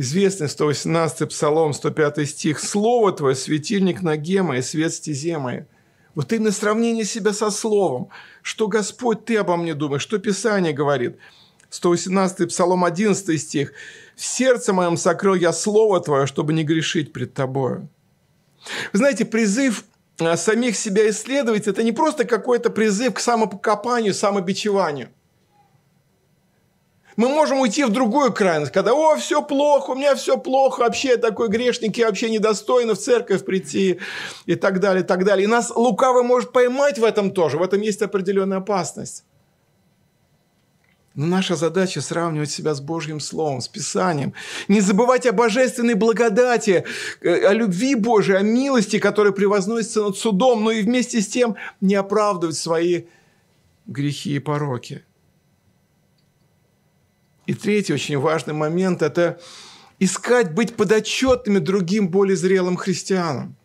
Известный 0.01 0.47
118 0.47 1.27
Псалом, 1.27 1.73
105 1.73 2.25
стих. 2.25 2.61
«Слово 2.61 3.11
Твое– 3.11 3.35
светильник 3.35 4.01
ноге 4.01 4.43
моей, 4.43 4.61
свет 4.61 4.93
стезе 4.93 5.37
моей». 5.37 5.63
Вот 6.15 6.31
именно 6.31 6.51
сравнение 6.51 7.03
себя 7.03 7.33
со 7.33 7.51
Словом. 7.51 8.07
Что 8.41 8.69
Господь, 8.69 9.25
Ты 9.25 9.35
обо 9.35 9.57
мне 9.57 9.73
думаешь, 9.73 10.01
что 10.01 10.17
Писание 10.17 10.71
говорит. 10.71 11.17
118 11.69 12.47
Псалом 12.47 12.85
11 12.85 13.41
стих. 13.41 13.73
«В 14.15 14.23
сердце 14.23 14.71
моем 14.71 14.95
сокрыл 14.95 15.35
я 15.35 15.51
Слово 15.51 15.99
Твое, 15.99 16.27
чтобы 16.27 16.53
не 16.53 16.63
грешить 16.63 17.11
пред 17.11 17.33
Тобою». 17.33 17.89
Вы 18.93 18.99
знаете, 18.99 19.25
призыв 19.25 19.83
а, 20.17 20.37
самих 20.37 20.77
себя 20.77 21.09
исследовать– 21.09 21.67
это 21.67 21.83
не 21.83 21.91
просто 21.91 22.23
какой-то 22.23 22.69
призыв 22.69 23.15
к 23.15 23.19
самопокопанию, 23.19 24.13
самобичеванию. 24.13 25.09
Мы 27.19 27.27
можем 27.27 27.59
уйти 27.59 27.83
в 27.83 27.89
другую 27.89 28.31
крайность, 28.31 28.71
когда 28.71 28.93
«О, 28.93 29.17
все 29.17 29.41
плохо, 29.41 29.89
у 29.89 29.95
меня 29.95 30.15
все 30.15 30.37
плохо, 30.37 30.79
вообще 30.79 31.09
я 31.09 31.17
такой 31.17 31.49
грешник, 31.49 31.97
я 31.97 32.05
вообще 32.05 32.29
недостойно 32.29 32.95
в 32.95 32.97
церковь 32.97 33.43
прийти» 33.43 33.99
и 34.45 34.55
так 34.55 34.79
далее, 34.79 35.03
и 35.03 35.05
так 35.05 35.25
далее. 35.25 35.43
И 35.43 35.47
нас 35.47 35.69
лукавый 35.75 36.23
может 36.23 36.53
поймать 36.53 36.97
в 36.97 37.03
этом 37.03 37.31
тоже, 37.31 37.57
в 37.57 37.61
этом 37.61 37.81
есть 37.81 38.01
определенная 38.01 38.59
опасность. 38.59 39.25
Но 41.13 41.25
наша 41.25 41.57
задача 41.57 41.99
сравнивать 41.99 42.51
себя 42.51 42.73
с 42.73 42.79
Божьим 42.79 43.19
Словом, 43.19 43.59
с 43.59 43.67
Писанием. 43.67 44.33
Не 44.69 44.79
забывать 44.79 45.25
о 45.25 45.33
божественной 45.33 45.95
благодати, 45.95 46.85
э, 47.19 47.47
о 47.47 47.51
любви 47.51 47.95
Божией, 47.95 48.37
о 48.37 48.43
милости, 48.43 48.97
которая 48.97 49.33
превозносится 49.33 50.03
над 50.03 50.17
судом, 50.17 50.63
но 50.63 50.71
и 50.71 50.83
вместе 50.83 51.19
с 51.19 51.27
тем 51.27 51.57
не 51.81 51.95
оправдывать 51.95 52.55
свои 52.55 53.07
грехи 53.87 54.35
и 54.35 54.39
пороки. 54.39 55.03
И 57.49 57.53
третий 57.55 57.93
очень 57.93 58.19
важный 58.19 58.53
момент– 58.53 59.01
это 59.01 59.39
искать 59.97 60.53
быть 60.53 60.75
подотчетными 60.75 61.57
другим 61.57 62.09
более 62.09 62.37
зрелым 62.37 62.77
христианам. 62.77 63.55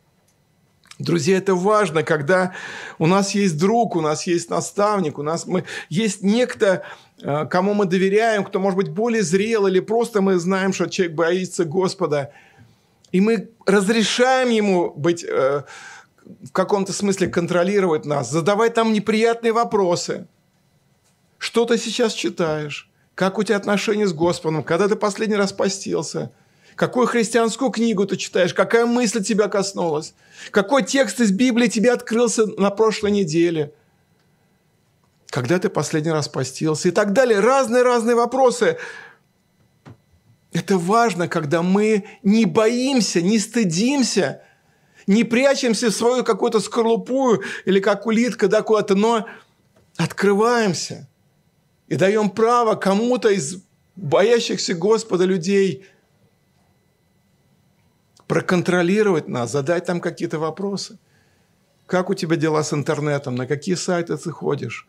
Друзья, 0.98 1.36
это 1.36 1.54
важно, 1.54 2.02
когда 2.02 2.54
у 2.98 3.06
нас 3.06 3.34
есть 3.34 3.58
друг, 3.58 3.94
у 3.94 4.00
нас 4.00 4.26
есть 4.26 4.48
наставник, 4.48 5.18
у 5.18 5.22
нас 5.22 5.44
мы, 5.44 5.64
есть 5.90 6.22
некто, 6.22 6.82
э, 7.20 7.44
кому 7.44 7.74
мы 7.74 7.84
доверяем, 7.84 8.44
кто 8.44 8.58
может 8.58 8.78
быть 8.78 8.88
более 8.88 9.22
зрел, 9.22 9.66
или 9.66 9.80
просто 9.80 10.22
мы 10.22 10.38
знаем, 10.38 10.72
что 10.72 10.86
человек 10.86 11.14
боится 11.14 11.66
Господа. 11.66 12.32
И 13.12 13.20
мы 13.20 13.50
разрешаем 13.66 14.48
ему 14.48 14.94
быть 14.94 15.22
э, 15.24 15.62
в 16.24 16.52
каком-то 16.52 16.94
смысле 16.94 17.26
контролировать 17.26 18.06
нас, 18.06 18.30
задавать 18.30 18.76
нам 18.76 18.94
неприятные 18.94 19.52
вопросы. 19.52 20.26
Что 21.36 21.66
ты 21.66 21.76
сейчас 21.76 22.14
читаешь? 22.14 22.88
Как 23.14 23.38
у 23.38 23.44
тебя 23.44 23.56
отношения 23.56 24.06
с 24.06 24.12
Господом? 24.12 24.64
Когда 24.64 24.88
ты 24.88 24.96
последний 24.96 25.36
раз 25.36 25.52
постился? 25.52 26.32
Какую 26.74 27.06
христианскую 27.06 27.70
книгу 27.70 28.04
ты 28.06 28.16
читаешь? 28.16 28.52
Какая 28.52 28.86
мысль 28.86 29.22
тебя 29.22 29.46
коснулась? 29.48 30.14
Какой 30.50 30.82
текст 30.82 31.20
из 31.20 31.30
Библии 31.30 31.68
тебе 31.68 31.92
открылся 31.92 32.46
на 32.46 32.70
прошлой 32.70 33.12
неделе? 33.12 33.72
Когда 35.28 35.58
ты 35.60 35.68
последний 35.68 36.10
раз 36.10 36.28
постился? 36.28 36.88
И 36.88 36.90
так 36.90 37.12
далее. 37.12 37.38
Разные-разные 37.38 38.16
вопросы. 38.16 38.78
Это 40.52 40.76
важно, 40.76 41.28
когда 41.28 41.62
мы 41.62 42.04
не 42.24 42.44
боимся, 42.46 43.22
не 43.22 43.38
стыдимся, 43.38 44.42
не 45.06 45.22
прячемся 45.22 45.90
в 45.90 45.94
свою 45.94 46.24
какую-то 46.24 46.58
скорлупу 46.58 47.42
или 47.64 47.78
как 47.78 48.06
улитка 48.06 48.48
да, 48.48 48.62
куда-то, 48.62 48.96
но 48.96 49.26
открываемся– 49.96 51.08
и 51.88 51.96
даем 51.96 52.30
право 52.30 52.74
кому-то 52.74 53.28
из 53.28 53.62
боящихся 53.96 54.74
Господа 54.74 55.24
людей 55.24 55.86
проконтролировать 58.26 59.28
нас, 59.28 59.52
задать 59.52 59.84
там 59.84 60.00
какие-то 60.00 60.38
вопросы. 60.38 60.98
Как 61.86 62.08
у 62.08 62.14
тебя 62.14 62.36
дела 62.36 62.62
с 62.62 62.72
интернетом, 62.72 63.34
на 63.34 63.46
какие 63.46 63.74
сайты 63.74 64.16
ты 64.16 64.30
ходишь? 64.30 64.88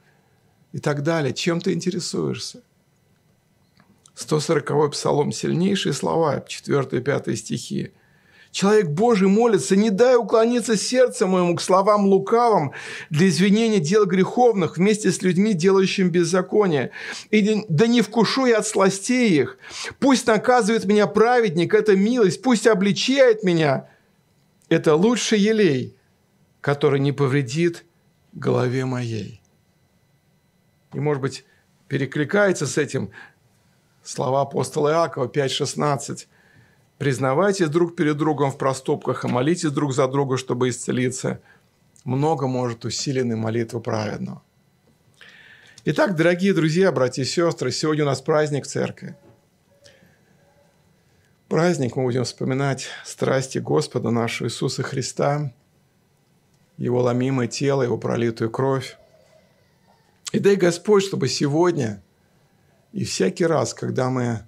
И 0.71 0.79
так 0.79 1.03
далее, 1.03 1.33
чем 1.33 1.59
ты 1.59 1.73
интересуешься. 1.73 2.61
140-й 4.15 4.91
псалом, 4.91 5.31
сильнейшие 5.33 5.93
слова, 5.93 6.41
4 6.47 6.97
и 6.97 7.01
5 7.01 7.37
стихи– 7.37 7.93
Человек 8.55 8.87
Божий 8.87 9.27
молится, 9.27 9.75
не 9.75 9.89
дай 9.89 10.15
уклониться 10.15 10.77
сердцем 10.77 11.31
моему 11.31 11.57
к 11.57 11.61
словам 11.61 12.05
лукавым 12.05 12.71
для 13.09 13.27
извинения 13.27 13.81
дел 13.81 14.05
греховных 14.05 14.77
вместе 14.77 15.11
с 15.11 15.21
людьми, 15.21 15.53
делающими 15.53 16.07
беззаконие. 16.07 16.91
И 17.31 17.65
да 17.67 17.85
не 17.85 18.01
вкушу 18.01 18.45
я 18.45 18.59
от 18.59 18.65
сластей 18.65 19.41
их. 19.41 19.57
Пусть 19.99 20.25
наказывает 20.27 20.85
меня 20.85 21.05
праведник, 21.05 21.73
это 21.73 21.97
милость, 21.97 22.41
пусть 22.41 22.65
обличает 22.65 23.43
меня. 23.43 23.89
Это 24.69 24.95
лучший 24.95 25.39
елей, 25.39 25.97
который 26.61 27.01
не 27.01 27.11
повредит 27.11 27.83
голове 28.31 28.85
моей. 28.85 29.41
И, 30.93 30.99
может 31.01 31.21
быть, 31.21 31.45
перекликается 31.89 32.67
с 32.67 32.77
этим 32.77 33.11
слова 34.01 34.43
апостола 34.43 34.91
Иакова 34.91 35.27
5.16. 35.27 36.27
Признавайтесь 36.97 37.67
друг 37.67 37.95
перед 37.95 38.17
другом 38.17 38.51
в 38.51 38.57
проступках 38.57 39.25
и 39.25 39.27
молитесь 39.27 39.71
друг 39.71 39.93
за 39.93 40.07
друга, 40.07 40.37
чтобы 40.37 40.69
исцелиться. 40.69 41.41
Много 42.05 42.47
может 42.47 42.85
усиленной 42.85 43.35
молитвы 43.35 43.81
праведного. 43.81 44.41
Итак, 45.83 46.15
дорогие 46.15 46.53
друзья, 46.53 46.91
братья 46.91 47.23
и 47.23 47.25
сестры, 47.25 47.71
сегодня 47.71 48.03
у 48.03 48.07
нас 48.07 48.21
праздник 48.21 48.65
церкви. 48.65 49.15
Праздник 51.49 51.95
мы 51.95 52.03
будем 52.03 52.23
вспоминать 52.23 52.87
страсти 53.03 53.59
Господа 53.59 54.09
нашего 54.09 54.47
Иисуса 54.47 54.81
Христа, 54.81 55.53
Его 56.77 57.01
ломимое 57.01 57.47
тело, 57.47 57.83
Его 57.83 57.97
пролитую 57.97 58.49
кровь. 58.49 58.97
И 60.31 60.39
дай 60.39 60.55
Господь, 60.55 61.03
чтобы 61.03 61.27
сегодня 61.27 62.01
и 62.93 63.03
всякий 63.03 63.45
раз, 63.45 63.73
когда 63.73 64.09
мы 64.09 64.45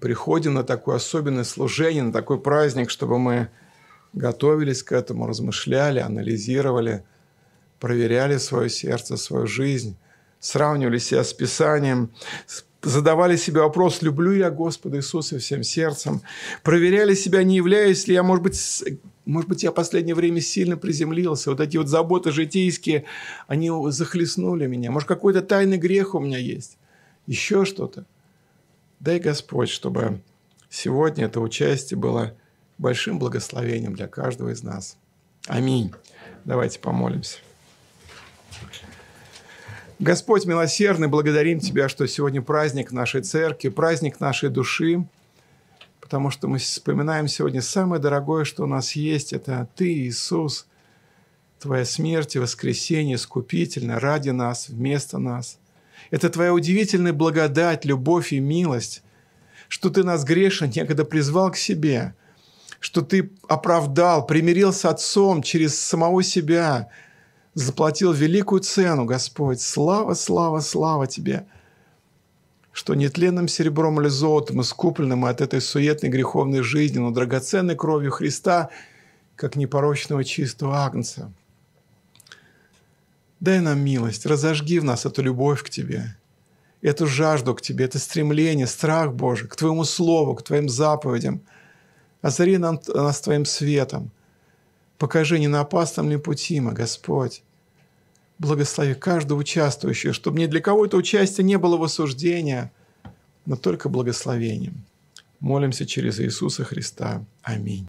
приходим 0.00 0.54
на 0.54 0.64
такое 0.64 0.96
особенное 0.96 1.44
служение, 1.44 2.02
на 2.02 2.12
такой 2.12 2.40
праздник, 2.40 2.90
чтобы 2.90 3.18
мы 3.18 3.48
готовились 4.12 4.82
к 4.82 4.92
этому, 4.92 5.26
размышляли, 5.26 6.00
анализировали, 6.00 7.04
проверяли 7.80 8.36
свое 8.36 8.68
сердце, 8.68 9.16
свою 9.16 9.46
жизнь, 9.46 9.96
сравнивали 10.38 10.98
себя 10.98 11.24
с 11.24 11.32
Писанием, 11.32 12.10
задавали 12.82 13.36
себе 13.36 13.60
вопрос, 13.60 14.02
люблю 14.02 14.32
я 14.32 14.50
Господа 14.50 14.98
Иисуса 14.98 15.38
всем 15.38 15.62
сердцем, 15.62 16.22
проверяли 16.62 17.14
себя, 17.14 17.42
не 17.42 17.56
являюсь 17.56 18.06
ли 18.06 18.14
я, 18.14 18.22
может 18.22 18.42
быть, 18.42 18.84
может 19.24 19.48
быть, 19.48 19.62
я 19.62 19.70
в 19.70 19.74
последнее 19.74 20.14
время 20.14 20.40
сильно 20.40 20.76
приземлился, 20.76 21.50
вот 21.50 21.60
эти 21.60 21.76
вот 21.76 21.88
заботы 21.88 22.32
житейские, 22.32 23.04
они 23.46 23.70
захлестнули 23.88 24.66
меня, 24.66 24.90
может, 24.90 25.08
какой-то 25.08 25.42
тайный 25.42 25.78
грех 25.78 26.14
у 26.14 26.20
меня 26.20 26.38
есть, 26.38 26.76
еще 27.26 27.64
что-то. 27.64 28.04
Дай 29.02 29.18
Господь, 29.18 29.68
чтобы 29.68 30.20
сегодня 30.70 31.24
это 31.24 31.40
участие 31.40 31.98
было 31.98 32.36
большим 32.78 33.18
благословением 33.18 33.96
для 33.96 34.06
каждого 34.06 34.50
из 34.50 34.62
нас. 34.62 34.96
Аминь. 35.48 35.92
Давайте 36.44 36.78
помолимся. 36.78 37.38
Господь 39.98 40.46
милосердный, 40.46 41.08
благодарим 41.08 41.58
Тебя, 41.58 41.88
что 41.88 42.06
сегодня 42.06 42.42
праздник 42.42 42.92
нашей 42.92 43.22
церкви, 43.22 43.70
праздник 43.70 44.20
нашей 44.20 44.50
души, 44.50 45.04
потому 46.00 46.30
что 46.30 46.46
мы 46.46 46.58
вспоминаем 46.58 47.26
сегодня 47.26 47.60
самое 47.60 48.00
дорогое, 48.00 48.44
что 48.44 48.62
у 48.62 48.66
нас 48.66 48.92
есть, 48.92 49.32
это 49.32 49.66
Ты, 49.74 49.92
Иисус, 49.94 50.68
Твоя 51.58 51.84
смерть 51.84 52.36
и 52.36 52.38
воскресение 52.38 53.16
искупительно 53.16 53.98
ради 53.98 54.30
нас, 54.30 54.68
вместо 54.68 55.18
нас. 55.18 55.58
Это 56.10 56.28
Твоя 56.30 56.52
удивительная 56.52 57.12
благодать, 57.12 57.84
любовь 57.84 58.32
и 58.32 58.40
милость, 58.40 59.02
что 59.68 59.90
Ты 59.90 60.04
нас, 60.04 60.24
грешен, 60.24 60.70
некогда 60.74 61.04
призвал 61.04 61.50
к 61.50 61.56
себе, 61.56 62.14
что 62.80 63.02
Ты 63.02 63.30
оправдал, 63.48 64.26
примирил 64.26 64.72
с 64.72 64.84
Отцом 64.84 65.42
через 65.42 65.78
самого 65.78 66.22
себя– 66.22 66.88
заплатил 67.54 68.12
великую 68.12 68.60
цену, 68.60 69.04
Господь. 69.04 69.60
Слава, 69.60 70.14
слава, 70.14 70.60
слава 70.60 71.06
Тебе, 71.06 71.46
что 72.72 72.94
нетленным 72.94 73.48
серебром 73.48 74.00
или 74.00 74.08
золотом 74.08 74.60
искупленным 74.62 75.24
от 75.24 75.40
этой 75.40 75.60
суетной 75.60 76.10
греховной 76.10 76.62
жизни, 76.62 76.98
но 76.98 77.10
драгоценной 77.10 77.76
кровью 77.76 78.10
Христа, 78.10 78.70
как 79.36 79.56
непорочного 79.56 80.24
чистого 80.24 80.84
агнца. 80.84 81.32
Дай 83.42 83.60
нам 83.60 83.80
милость, 83.80 84.26
разожги 84.26 84.78
в 84.78 84.84
нас 84.84 85.04
эту 85.04 85.22
любовь 85.22 85.62
к 85.62 85.68
Тебе, 85.68 86.16
эту 86.80 87.06
жажду 87.06 87.54
к 87.54 87.60
Тебе, 87.60 87.84
это 87.84 87.98
стремление, 87.98 88.66
страх 88.66 89.12
Божий, 89.12 89.48
к 89.48 89.56
Твоему 89.56 89.84
Слову, 89.84 90.34
к 90.34 90.42
Твоим 90.42 90.68
заповедям. 90.68 91.40
Озари 92.22 92.56
нам, 92.56 92.80
нас 92.94 93.20
Твоим 93.20 93.44
светом– 93.44 94.10
Покажи, 95.02 95.40
не 95.40 95.48
на 95.48 95.62
опасном 95.62 96.08
ли 96.10 96.16
пути 96.16 96.60
мы, 96.60 96.74
Господь. 96.74 97.42
Благослови 98.38 98.94
каждого 98.94 99.40
участвующего, 99.40 100.12
чтобы 100.12 100.38
ни 100.38 100.46
для 100.46 100.60
кого 100.60 100.86
это 100.86 100.96
участие 100.96 101.44
не 101.44 101.58
было 101.58 101.76
в 101.76 101.82
осуждении, 101.82 102.70
но 103.44 103.56
только 103.56 103.88
благословением. 103.88 104.84
Молимся 105.40 105.86
через 105.86 106.20
Иисуса 106.20 106.62
Христа. 106.62 107.24
Аминь. 107.42 107.88